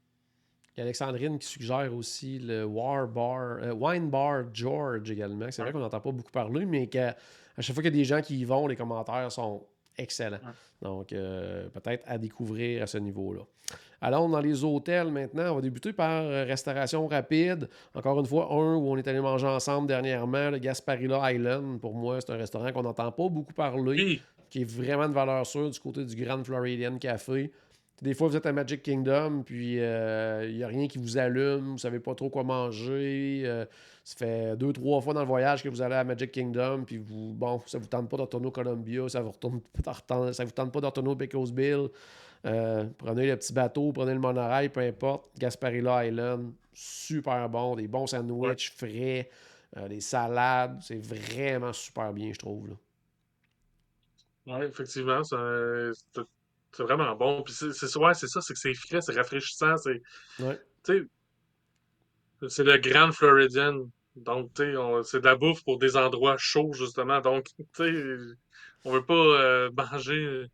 [0.76, 5.50] Il y a Alexandrine qui suggère aussi le War Bar, euh, Wine Bar George également.
[5.50, 7.16] C'est vrai qu'on n'entend pas beaucoup parler, mais qu'à
[7.58, 9.66] à chaque fois qu'il y a des gens qui y vont, les commentaires sont
[9.98, 10.40] excellent.
[10.82, 13.42] Donc, euh, peut-être à découvrir à ce niveau-là.
[14.02, 15.52] Allons dans les hôtels maintenant.
[15.52, 17.70] On va débuter par euh, restauration rapide.
[17.94, 21.80] Encore une fois, un où on est allé manger ensemble dernièrement, le Gasparilla Island.
[21.80, 25.46] Pour moi, c'est un restaurant qu'on n'entend pas beaucoup parler, qui est vraiment de valeur
[25.46, 27.52] sûre du côté du Grand Floridian Café.
[28.02, 31.72] Des fois, vous êtes à Magic Kingdom, puis il n'y a rien qui vous allume,
[31.72, 33.44] vous savez pas trop quoi manger.
[33.46, 33.66] euh,
[34.04, 36.98] ça fait deux, trois fois dans le voyage que vous allez à Magic Kingdom, puis
[36.98, 39.62] vous, bon, ça vous tente pas de retourner au Columbia, ça vous, retourne,
[40.34, 41.88] ça vous tente pas de retourner au Bill.
[42.46, 45.32] Euh, prenez le petit bateau, prenez le monorail, peu importe.
[45.40, 49.30] Gasparilla Island, super bon, des bons sandwichs frais,
[49.78, 52.68] euh, des salades, c'est vraiment super bien, je trouve.
[52.68, 54.60] là.
[54.60, 55.38] ouais, effectivement, c'est
[56.76, 57.44] c'est- vraiment bon.
[57.44, 59.78] Puis c'est ouais, c'est ça, c'est que c'est frais, c'est rafraîchissant.
[59.78, 60.02] C'est
[60.40, 60.60] Ouais.
[62.42, 63.90] le Grand Floridian.
[64.16, 67.20] Donc, tu sais, on- c'est de la bouffe pour des endroits chauds, justement.
[67.20, 68.16] Donc, tu sais,
[68.86, 70.46] on veut pas euh, manger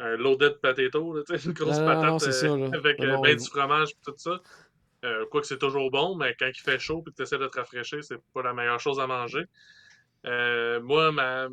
[0.00, 3.36] un loaded potato, là, une grosse Non, non, non, patate ça, euh, avec euh, ben
[3.36, 4.40] du fromage et tout ça.
[5.04, 7.46] Euh, Quoique c'est toujours bon, mais quand il fait chaud et que tu essaies de
[7.46, 9.44] te rafraîchir, c'est pas la meilleure chose à manger.
[10.24, 11.48] Moi, ma,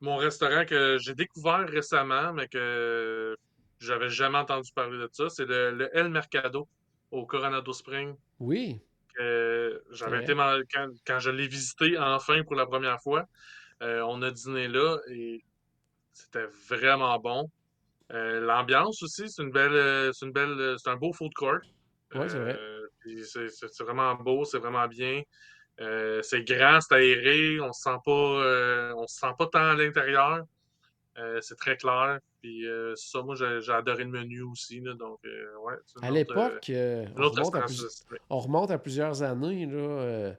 [0.00, 3.36] mon restaurant que j'ai découvert récemment, mais que
[3.80, 6.68] j'avais jamais entendu parler de ça, c'est le, le El Mercado
[7.10, 8.16] au Coronado Springs.
[8.38, 8.80] Oui,
[9.20, 13.26] Euh, j'avais été man- quand, quand je l'ai visité enfin pour la première fois,
[13.82, 15.40] euh, on a dîné là et
[16.12, 17.50] c'était vraiment bon.
[18.12, 21.60] Euh, L'ambiance aussi, c'est une belle, euh, c'est une belle, c'est un beau food court.
[22.14, 22.58] Ouais, c'est vrai.
[23.26, 25.22] C'est vraiment beau, c'est vraiment bien.
[26.22, 30.40] C'est grand, c'est aéré, on se sent pas, on se sent pas tant à l'intérieur.
[31.18, 32.20] Euh, c'est très clair.
[32.40, 34.80] Puis euh, ça, moi j'ai adoré le menu aussi.
[34.80, 35.74] Là, donc euh, ouais.
[36.02, 37.66] à l'époque, on, remonte à
[38.30, 39.66] on remonte plusieurs années.
[39.66, 40.32] Là, euh,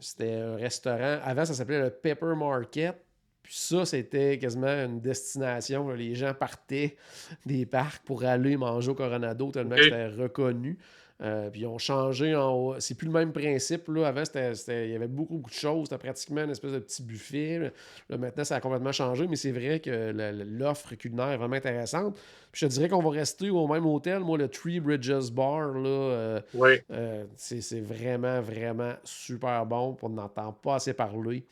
[0.00, 1.18] c'était un restaurant.
[1.24, 2.94] Avant, ça s'appelait le Pepper Market.
[3.42, 5.88] Puis ça, c'était quasiment une destination.
[5.88, 5.96] là.
[5.96, 6.96] Les gens partaient
[7.44, 10.78] des parcs pour aller manger au Coronado tellement que c'était reconnu.
[11.22, 12.74] Euh, puis ils ont changé en haut.
[12.78, 13.88] C'est plus le même principe.
[13.88, 14.08] Là.
[14.08, 15.84] Avant, c'était, c'était- il y avait beaucoup, beaucoup de choses.
[15.88, 17.72] C'était pratiquement une espèce de petit buffet.
[18.10, 20.12] Là, maintenant, ça a complètement changé, mais c'est vrai que
[20.44, 22.14] l'offre culinaire est vraiment intéressante.
[22.52, 24.20] Puis je te dirais qu'on va rester au même hôtel.
[24.20, 29.96] Moi, le Three Bridges Bar, là, euh, Oui, euh, c'est c'est vraiment, vraiment super bon.
[30.02, 31.46] On n'entend pas assez parler.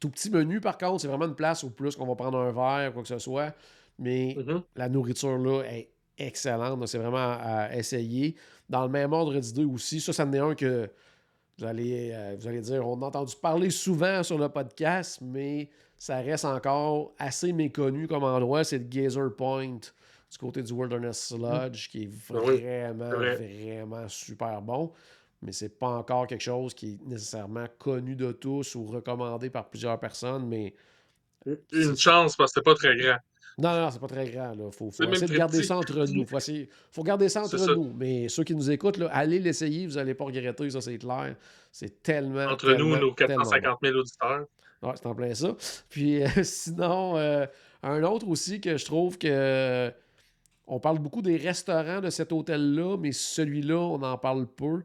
[0.00, 2.50] Tout petit menu, par contre, c'est vraiment une place où plus qu'on va prendre un
[2.50, 3.54] verre, quoi que ce soit.
[3.98, 4.62] Mais Mhm.
[4.74, 5.88] la nourriture là est
[6.18, 6.78] excellente.
[6.78, 8.36] donc C'est vraiment à essayer.
[8.68, 10.90] Dans le même ordre d'idée aussi, ça, ça en est un que
[11.58, 15.68] vous allez, euh, vous allez dire, on a entendu parler souvent sur le podcast, mais
[15.98, 18.64] ça reste encore assez méconnu comme endroit.
[18.64, 19.78] C'est le Gazer Point
[20.30, 23.82] du côté du Wilderness Lodge, qui est oui, vraiment, c'est vrai.
[23.82, 24.92] vraiment super bon.
[25.42, 29.68] Mais c'est pas encore quelque chose qui est nécessairement connu de tous ou recommandé par
[29.68, 30.46] plusieurs personnes.
[30.48, 30.72] Mais
[31.72, 33.18] Une chance parce que c'était pas très grand.
[33.58, 34.52] Non, non, c'est pas très grand.
[34.54, 35.66] Il faut, essayer de garder petit.
[35.66, 36.26] ça entre nous.
[36.26, 37.74] faut, essayer- faut garder ça entre ça.
[37.74, 37.92] nous.
[37.96, 41.36] Mais ceux qui nous écoutent, là, allez l'essayer, vous n'allez pas regretter, ça c'est clair.
[41.70, 42.46] C'est tellement.
[42.46, 43.50] Entre nous, nos tellement bon.
[43.50, 44.46] 450 000 auditeurs.
[44.82, 45.54] Ouais, c'est en plein ça.
[45.88, 47.46] Puis euh, sinon, euh,
[47.82, 49.92] un autre aussi que je trouve que.
[50.68, 54.82] On parle beaucoup des restaurants de cet hôtel-là, mais celui-là, on en parle peu.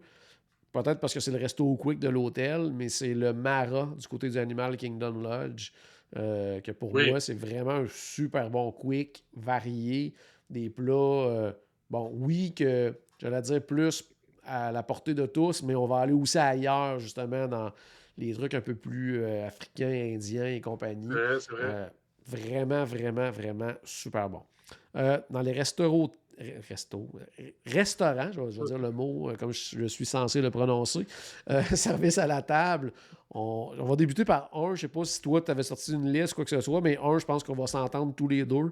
[0.73, 4.29] Peut-être parce que c'est le resto quick de l'hôtel, mais c'est le Mara du côté
[4.29, 5.71] du Animal Kingdom Lodge.
[6.15, 7.09] Euh, que pour Oui.
[7.09, 10.13] moi, c'est vraiment un super bon quick, varié,
[10.49, 10.93] des plats.
[10.93, 11.51] euh,
[11.89, 14.03] bon, oui, que j'allais dire plus
[14.43, 17.71] à la portée de tous, mais on va aller aussi ailleurs, justement, dans
[18.17, 21.09] les trucs un peu plus euh, africains, indiens et compagnie.
[21.09, 21.91] Vrai, c'est vrai.
[22.25, 24.41] Vraiment, vraiment, vraiment super bon.
[25.29, 26.11] Dans les restaurants,
[26.69, 27.09] resto,
[27.65, 31.05] restaurants, je vais, je vais dire le mot comme je, je suis censé le prononcer,
[31.49, 32.91] euh, service à la table,
[33.31, 35.93] on, on va débuter par un, je ne sais pas si toi tu avais sorti
[35.93, 38.45] une liste, quoi que ce soit, mais un, je pense qu'on va s'entendre tous les
[38.45, 38.71] deux.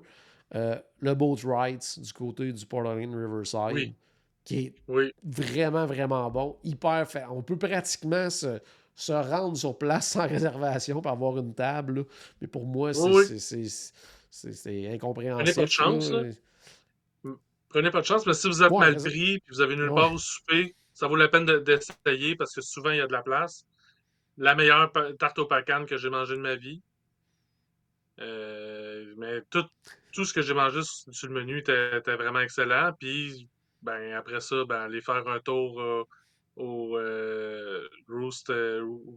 [0.53, 3.95] Euh, le Boat Rides du côté du Port Orleans Riverside, Oui.
[4.43, 6.57] qui est Oui, vraiment, vraiment bon.
[6.63, 7.23] Hyper fait.
[7.29, 8.59] On peut pratiquement se,
[8.95, 11.95] se rendre sur place sans réservation pour avoir une table.
[11.99, 12.03] là.
[12.41, 13.01] Mais pour moi, c'est
[14.69, 15.43] Oui, incompréhensible.
[15.45, 16.21] Prenez pas de chance, là.
[16.23, 17.31] là.
[17.69, 19.89] prenez pas de chance, mais si vous êtes Ouais, mal pris puis vous avez nulle
[19.89, 19.95] Ouais.
[19.95, 23.07] part où souper, ça vaut la peine de- d'essayer parce que souvent il y a
[23.07, 23.65] de la place.
[24.37, 26.81] La meilleure tarte au pacan que j'ai mangée de ma vie.
[28.19, 29.65] Euh, mais tout,
[30.13, 32.93] tout ce que j'ai mangé sur, sur le menu était, était vraiment excellent.
[32.99, 33.47] Puis
[33.81, 36.03] ben, après ça, ben, aller faire un tour euh,
[36.55, 38.51] au euh, Roost,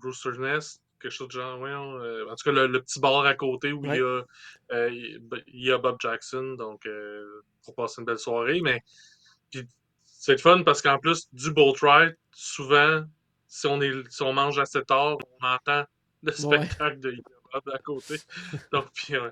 [0.03, 1.61] Rooster's Nest, quelque chose de genre.
[1.61, 5.65] en tout cas, le, le petit bar à côté où il, y a, il il
[5.65, 8.61] y a Bob Jackson, donc euh, pour passer une belle soirée.
[8.61, 8.83] Mais
[9.51, 9.67] puis,
[10.05, 13.05] c'est le fun parce qu'en plus du boat ride, souvent,
[13.49, 15.85] si on, est, si on mange assez tard, on entend
[16.23, 16.63] le Ouais.
[16.63, 17.17] spectacle de
[17.53, 18.17] Bob à côté.
[18.73, 19.31] Donc, puis, ouais.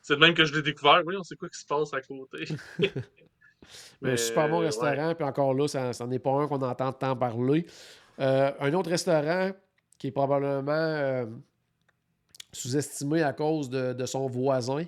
[0.00, 1.02] c'est de même que je l'ai découvert.
[1.04, 2.46] Oui, on sait quoi qui se passe à côté?
[2.78, 2.92] Mais,
[4.12, 7.16] un super bon restaurant, puis encore là, ça n'en est pas un qu'on entend tant
[7.16, 7.66] parler.
[8.20, 9.50] Euh, un autre restaurant
[9.98, 11.26] qui est probablement euh,
[12.52, 14.84] sous-estimé à cause de, son voisin,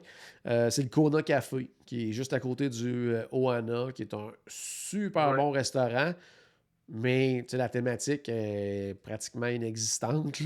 [0.47, 4.31] euh, c'est le Kona Café, qui est juste à côté du Ohana, qui est un
[4.47, 6.13] super bon restaurant.
[6.89, 10.41] Mais la thématique est pratiquement inexistante.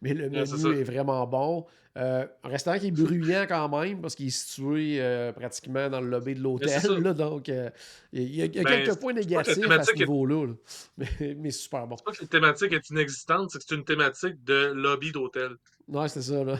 [0.00, 1.66] Mais le menu est vraiment bon.
[1.96, 6.00] Euh, un restaurant qui est bruyant quand même parce qu'il est situé euh, pratiquement dans
[6.00, 7.02] le lobby de l'hôtel.
[7.14, 7.70] Donc, euh,
[8.12, 10.46] il y a, ben, quelques points négatifs à ce niveau-là.
[10.96, 11.96] Mais, mais, super bon.
[11.96, 15.56] C'est pas que la thématique est inexistante, c'est que c'est une thématique de lobby d'hôtel.
[15.88, 16.44] Ouais, c'est ça.
[16.44, 16.58] Là.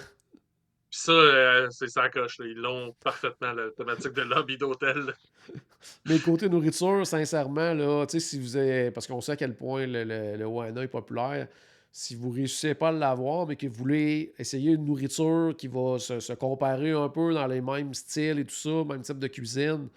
[0.91, 2.39] Puis ça, euh, c'est ça coche.
[2.41, 5.13] Ils l'ont parfaitement, la thématique de lobby d'hôtel.
[6.07, 8.91] Mais côté nourriture, sincèrement, là, si vous avez.
[8.91, 11.49] Parce qu'on sait à quel point le, le, est populaire.
[11.91, 15.69] Si vous ne réussissez pas à l'avoir, mais que vous voulez essayer une nourriture qui
[15.69, 19.27] va se, comparer un peu dans les mêmes styles et tout ça, même type de
[19.27, 19.89] cuisine,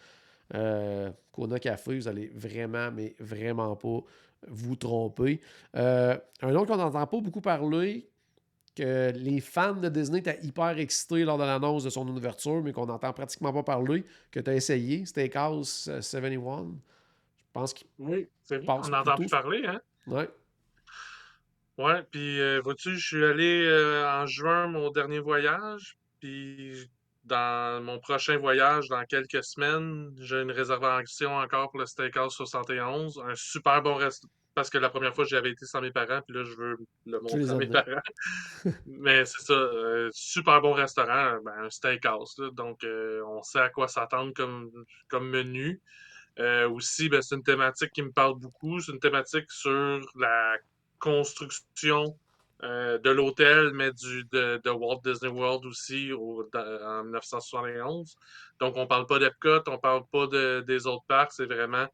[0.53, 3.99] euh, Kona Café, vous allez vraiment, mais vraiment pas
[4.47, 5.41] vous tromper.
[5.75, 8.09] Euh, un autre qu'on n'entend pas beaucoup parler,
[8.76, 12.72] que les fans de Disney étaient hyper excités lors de l'annonce de son ouverture, mais
[12.72, 16.74] qu'on n'entend pratiquement pas parler, que tu as essayé, Steakhouse 71.
[17.38, 18.65] Je pense qu'il Oui, c'est vrai.
[18.67, 19.82] On n'entend plus parler, hein?
[20.07, 20.30] Ouais.
[21.78, 26.89] Ouais, puis euh, vois-tu, je suis allé euh, en juin, mon dernier voyage, puis
[27.24, 33.22] dans mon prochain voyage, dans quelques semaines, j'ai une réservation encore pour le Steakhouse 71,
[33.26, 36.36] un super bon restaurant parce que la première fois, j'avais été sans mes parents, puis
[36.36, 38.02] là, je veux le montrer à mes parents.
[38.86, 42.36] Mais c'est ça, euh, super bon restaurant, ben, un steakhouse.
[42.54, 44.70] donc, euh, on sait à quoi s'attendre comme,
[45.08, 45.80] comme menu.
[46.39, 48.80] Euh, aussi, ben, c'est une thématique qui me parle beaucoup.
[48.80, 50.58] C'est une thématique sur la
[50.99, 52.18] construction
[52.62, 58.16] de l'hôtel, mais du, de, Walt Disney World aussi en 1971.
[58.60, 61.88] Donc, on parle pas d'Epcot, on parle pas de, des autres parcs, c'est vraiment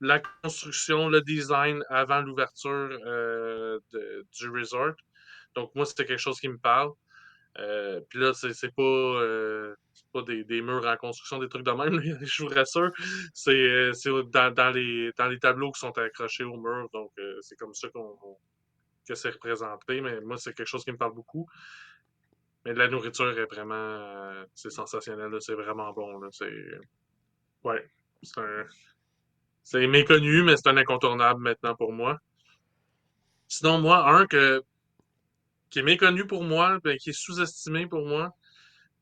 [0.00, 3.78] la construction, le design avant l'ouverture euh,
[4.32, 4.94] du resort.
[5.54, 6.92] Donc, moi, c'était quelque chose qui me parle.
[7.58, 9.74] Euh, puis là, c'est pas, euh,
[10.12, 12.92] pas des, murs en construction, des trucs de même, je vous rassure.
[13.34, 13.90] C'est
[14.32, 16.88] dans, les, dans les tableaux qui sont accrochés au mur.
[16.92, 20.00] Donc, c'est comme ça que c'est représenté.
[20.00, 21.46] Mais moi, c'est quelque chose qui me parle beaucoup.
[22.64, 24.44] Mais la nourriture est vraiment.
[24.54, 25.34] c'est sensationnel.
[25.40, 26.30] C'est vraiment bon.
[26.30, 26.52] C'est.
[27.64, 27.90] Ouais.
[28.22, 28.66] C'est un
[29.70, 32.18] c'est méconnu, mais c'est un incontournable maintenant pour moi.
[33.46, 34.64] Sinon, moi, un que,
[35.70, 38.34] qui est méconnu pour moi, ben, qui est sous-estimé pour moi,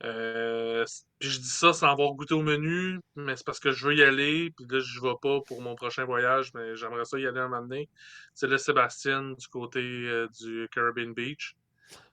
[0.04, 0.84] euh,
[1.18, 3.94] puis je dis ça sans avoir goûté au menu, mais c'est parce que je veux
[3.94, 7.26] y aller, puis là, je vais pas pour mon prochain voyage, mais j'aimerais ça y
[7.26, 7.88] aller un moment donné.
[8.34, 11.56] C'est le Sébastien du côté euh, du Caribbean Beach.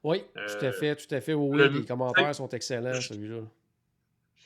[0.01, 1.33] Oui, tout à fait, tout à fait.
[1.33, 3.41] Oui, les commentaires sont excellents, celui-là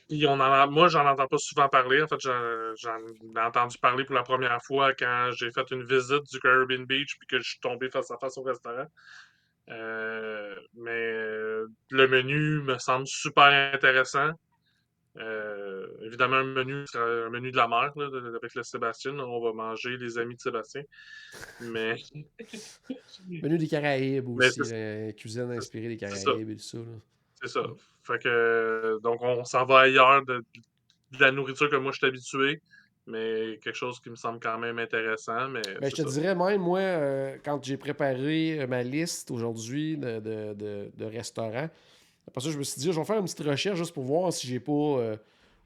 [0.10, 2.02] moi, j'en entends pas souvent parler.
[2.02, 6.24] En fait, j'en ai entendu parler pour la première fois quand j'ai fait une visite
[6.32, 8.88] du Caribbean Beach puis que je suis tombé face à face au restaurant.
[9.70, 11.12] Euh, mais
[11.92, 14.32] le menu me semble super intéressant.
[15.18, 17.92] Euh, évidemment, un menu, un menu de la mer
[18.36, 19.18] avec le Sébastien.
[19.20, 20.84] On va manger les amis de Sébastien.
[21.62, 21.96] Mais.
[23.28, 24.62] menu des Caraïbes aussi.
[25.18, 26.80] cuisine inspirée des Caraïbes et tout ça.
[27.42, 27.62] C'est ça.
[28.04, 30.44] Fait que, donc, on s'en va ailleurs de,
[31.20, 32.62] la nourriture que moi je suis habitué,
[33.08, 35.48] mais quelque chose qui me semble quand même intéressant.
[35.50, 39.98] Mais ben, je te dirais même, moi, euh, quand j'ai préparé euh, ma liste aujourd'hui
[39.98, 41.70] de, de, restaurants,
[42.28, 44.32] après ça, je me suis dit, je vais faire une petite recherche juste pour voir
[44.34, 44.72] si j'ai pas.
[44.72, 45.18] Euh,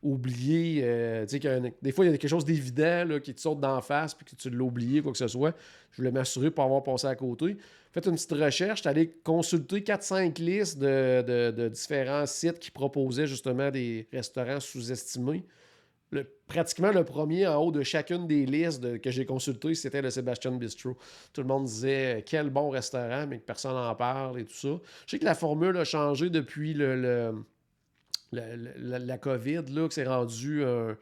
[0.05, 0.81] oublié.
[1.29, 4.13] tu sais, des fois, il y a quelque chose d'évident qui te saute d'en face
[4.13, 5.55] puis que tu l'as oublié, quoi que ce soit.
[5.91, 7.55] Je voulais m'assurer pour avoir passé à côté
[7.93, 14.07] faites une petite recherche, allé consulter 4-5 listes de, différents sites qui proposaient justement des
[14.11, 15.43] restaurants sous-estimés.
[16.47, 20.51] pratiquement le premier en haut de chacune des listes que j'ai consultées, c'était le Sébastien
[20.51, 20.97] Bistro.
[21.33, 24.53] Tout le monde disait euh, quel bon restaurant, mais que personne n'en parle et tout
[24.53, 24.79] ça.
[25.05, 27.43] Je sais que la formule a changé depuis le,
[28.31, 30.97] la, COVID, là, que c'est rendu un,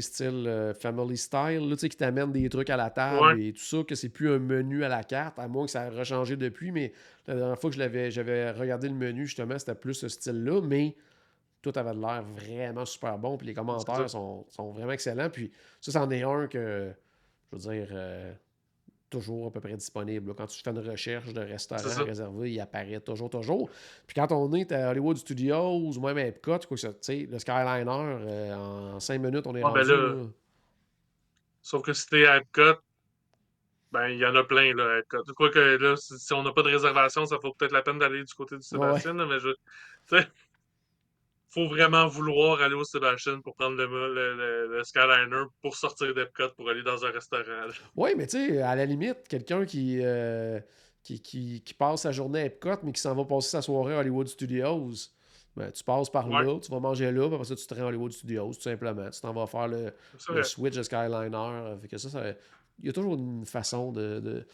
[0.00, 3.78] style euh, family style, là, qui t'amène des trucs à la table et tout ça,
[3.86, 6.72] que c'est plus un menu à la carte, à moins que ça a rechangé depuis,
[6.72, 6.92] mais
[7.26, 10.96] la dernière fois que j'avais regardé le menu, justement, c'était plus ce style-là, mais
[11.62, 16.10] tout avait l'air vraiment super bon, puis les commentaires sont, vraiment excellents, puis ça, c'en
[16.10, 16.92] est un que,
[17.52, 18.32] je veux dire, euh,
[19.14, 20.34] toujours à peu près disponible.
[20.34, 23.70] Quand tu fais une recherche de restaurant réservé, il apparaît toujours, toujours.
[24.06, 28.54] Puis quand on est à Hollywood Studios ou même à Epcot, quoi, le Skyliner, euh,
[28.54, 30.28] en cinq minutes, on est ah, ben rendu.
[31.62, 32.80] Sauf que si t'es à Epcot,
[33.92, 35.02] Ben, il y en a plein, là.
[35.36, 38.24] Quoique, là, si si on n'a pas de réservation, ça vaut peut-être la peine d'aller
[38.24, 39.00] du côté du Ouais, ouais.
[39.00, 39.50] Sébastien, là, mais je.
[41.54, 46.12] Faut vraiment vouloir aller au Sébastien pour prendre le, le, le- le Skyliner pour sortir
[46.12, 47.68] d'Epcot pour aller dans un restaurant.
[47.96, 50.58] Oui, mais tu sais, à la limite, quelqu'un qui, euh,
[51.02, 53.94] qui, qui, qui passe sa journée à Epcot, mais qui s'en va passer sa soirée
[53.94, 54.90] à Hollywood Studios,
[55.56, 56.44] ben, tu passes par Ouais.
[56.44, 58.60] là, tu vas manger là, puis après ça, tu te rends à Hollywood Studios, tout
[58.60, 59.08] simplement.
[59.10, 59.92] Tu t'en vas faire le,
[60.42, 61.30] switch de Skyliner.
[61.34, 62.34] euh, Fait que ça, ça-
[62.80, 64.46] il y a toujours une façon de, de-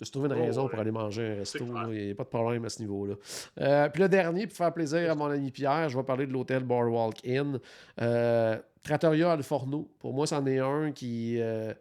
[0.00, 0.70] de se trouver une Oh, raison ouais.
[0.70, 1.64] pour aller manger un resto.
[1.92, 3.14] Il n'y a pas de problème à ce niveau-là.
[3.60, 6.32] Euh, puis le dernier, pour faire plaisir à mon ami Pierre, je vais parler de
[6.32, 7.58] l'hôtel Boardwalk Inn.
[8.00, 9.88] Euh, Trattoria al Forno.
[10.00, 11.72] Pour moi, c'en est un qui, euh,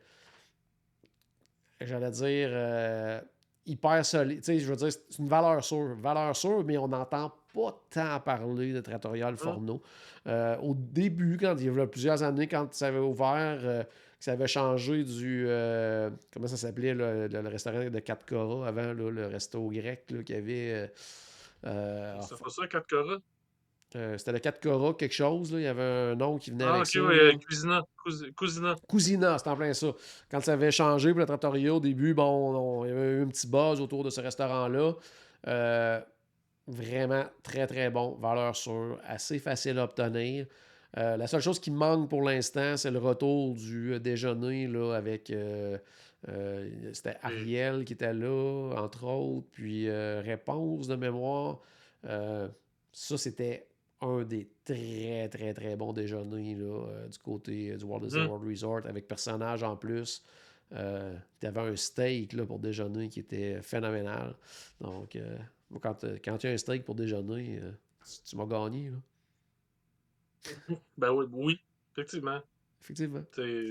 [1.80, 3.20] j'allais dire, euh,
[3.66, 4.38] hyper solide.
[4.40, 5.96] Tu sais, je veux dire, c'est une valeur sûre.
[6.00, 9.82] Valeur sûre, mais on n'entend pas tant parler de Trattoria al Forno.
[10.28, 13.86] Euh, au début, quand il y a plusieurs années, quand ça avait ouvert,
[14.22, 15.46] que ça avait changé du.
[15.48, 20.30] euh, comment ça s'appelait, le, restaurant de 4 Cora avant, là, le resto grec qu'il
[20.30, 20.74] y avait.
[20.74, 20.88] euh,
[21.66, 23.18] euh, C'est pas ça, 4 Cora?
[23.96, 25.52] euh, C'était le 4 Cora, quelque chose.
[25.52, 25.60] Là.
[25.60, 27.02] Il y avait un nom qui venait Ah, avec ok, ça.
[27.02, 27.82] oui, Cuisina.
[28.06, 28.76] Cousi- Cousina.
[28.88, 29.88] Cousina, c'était en plein ça.
[30.30, 33.24] Quand ça avait changé pour le Trattoria, au début, bon, on- il y avait eu
[33.24, 34.94] un petit buzz autour de ce restaurant-là.
[35.48, 36.00] Euh,
[36.68, 38.16] vraiment très, très bon.
[38.22, 40.46] Valeur sûre, assez facile à obtenir.
[40.98, 44.68] Euh, la seule chose qui me manque pour l'instant, c'est le retour du euh, déjeuner
[44.68, 45.30] là, avec.
[45.30, 45.78] euh,
[46.94, 51.60] c'était Ariel qui était là, entre autres, puis Réponse de mémoire.
[52.04, 53.68] Ça, c'était
[54.02, 58.30] un des très, très, très bons déjeuners là, du côté du Walt Disney Mhm.
[58.30, 60.24] World Resort avec personnage en plus.
[60.74, 64.36] Euh, tu avais un steak là, pour déjeuner qui était phénoménal.
[64.80, 65.38] Donc, euh,
[65.82, 67.72] quand, quand tu as un steak pour déjeuner, euh,
[68.06, 68.90] tu, tu m'as gagné.
[68.90, 68.98] Là.
[70.98, 71.62] Ben oui, oui,
[71.94, 72.42] effectivement.
[72.82, 73.24] Effectivement.
[73.32, 73.68] T'sais,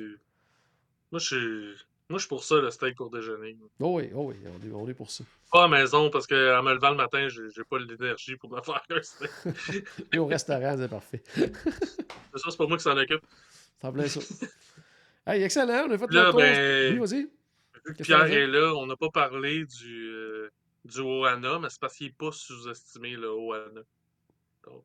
[1.11, 1.85] Moi, je suis.
[2.09, 3.57] Moi, je suis pour ça, le steak pour déjeuner.
[3.79, 5.23] Oh oui, oh oui, on est, on est pour ça.
[5.53, 8.61] Pas à la maison, parce qu'en me levant le matin, j'ai pas l'énergie pour me
[8.61, 9.31] faire un steak.
[10.13, 11.23] Et au restaurant, c'est parfait.
[11.35, 11.53] C'est
[12.35, 13.23] ça, c'est pas moi qui s'en occupe.
[13.81, 14.21] C'est en plein ça.
[15.27, 16.41] Hey, excellent, on a fait Là, le tour.
[16.41, 17.21] ben, Oui, vas-y.
[17.87, 20.51] Vu que Pierre t'en est là, on n'a pas parlé du, euh,
[20.87, 23.83] du Ohana, mais c'est parce qu'il n'est pas sous-estimé, le Ohana.
[24.65, 24.83] Donc,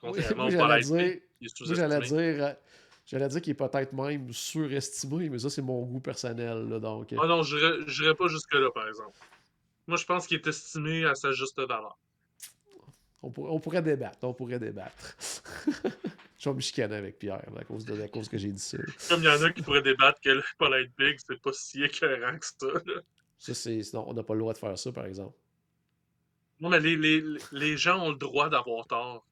[0.00, 1.20] contrairement moi, au j'allais dire,
[1.60, 2.52] j'allais euh,
[3.06, 6.68] j'allais dire qu'il est peut-être même surestimé, mais ça, c'est mon goût personnel.
[6.68, 7.56] Là, donc, euh, Ah non, je
[8.02, 9.16] n'irais pas jusque-là, par exemple.
[9.86, 11.96] Moi, je pense qu'il est estimé à sa juste valeur.
[13.22, 14.18] on, pour- on pourrait débattre.
[14.22, 15.16] On pourrait débattre.
[16.38, 18.76] Je vais me chicaner avec Pierre à cause de à cause que j'ai dit ça.
[19.08, 21.82] Comme il y en a qui pourraient débattre que le Polite Big, c'est pas si
[21.82, 22.66] écœurant que ça.
[22.84, 23.00] là.
[23.38, 23.82] Ça, c'est.
[23.82, 25.34] Sinon, on n'a pas le droit de faire ça, par exemple.
[26.60, 27.22] Non, mais les, les,
[27.52, 29.26] les gens ont le droit d'avoir tort.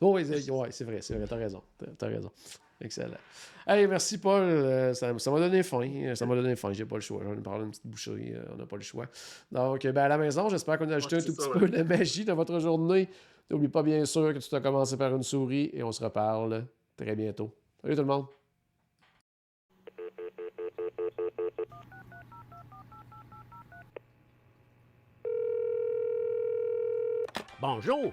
[0.00, 1.62] Oh, oui, c'est ouais, c'est vrai, c'est vrai, t'as raison.
[1.98, 2.30] T'as raison.
[2.80, 3.16] Excellent.
[3.66, 4.42] Hey, merci Paul.
[4.42, 6.14] Euh, ça ça m'a donné faim.
[6.14, 6.72] Ça m'a donné faim.
[6.72, 7.22] J'ai pas le choix.
[7.22, 8.32] J'en ai parlé une petite boucherie.
[8.34, 9.06] euh, on n'a pas le choix.
[9.52, 11.82] Donc, ben, à la maison, j'espère qu'on a ajouté Ouais, un tout petit peu de
[11.84, 13.08] magie dans votre journée.
[13.50, 16.66] N'oublie pas bien sûr que tu as commencé par une souris et on se reparle
[16.96, 17.54] très bientôt.
[17.82, 18.26] Salut tout le monde.
[27.60, 28.12] Bonjour,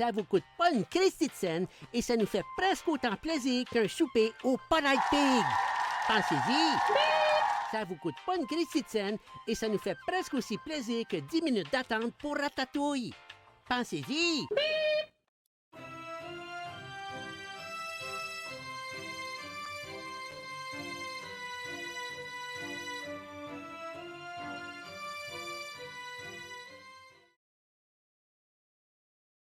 [0.00, 3.66] Ça vous coûte pas une Christie de scène et ça nous fait presque autant plaisir
[3.70, 5.44] qu'un souper au Polite Pig.
[6.08, 6.78] Pensez-y!
[7.70, 11.04] Ça vous coûte pas une Christie de scène et ça nous fait presque aussi plaisir
[11.06, 13.12] que 10 minutes d'attente pour Ratatouille.
[13.68, 14.46] Pensez-y!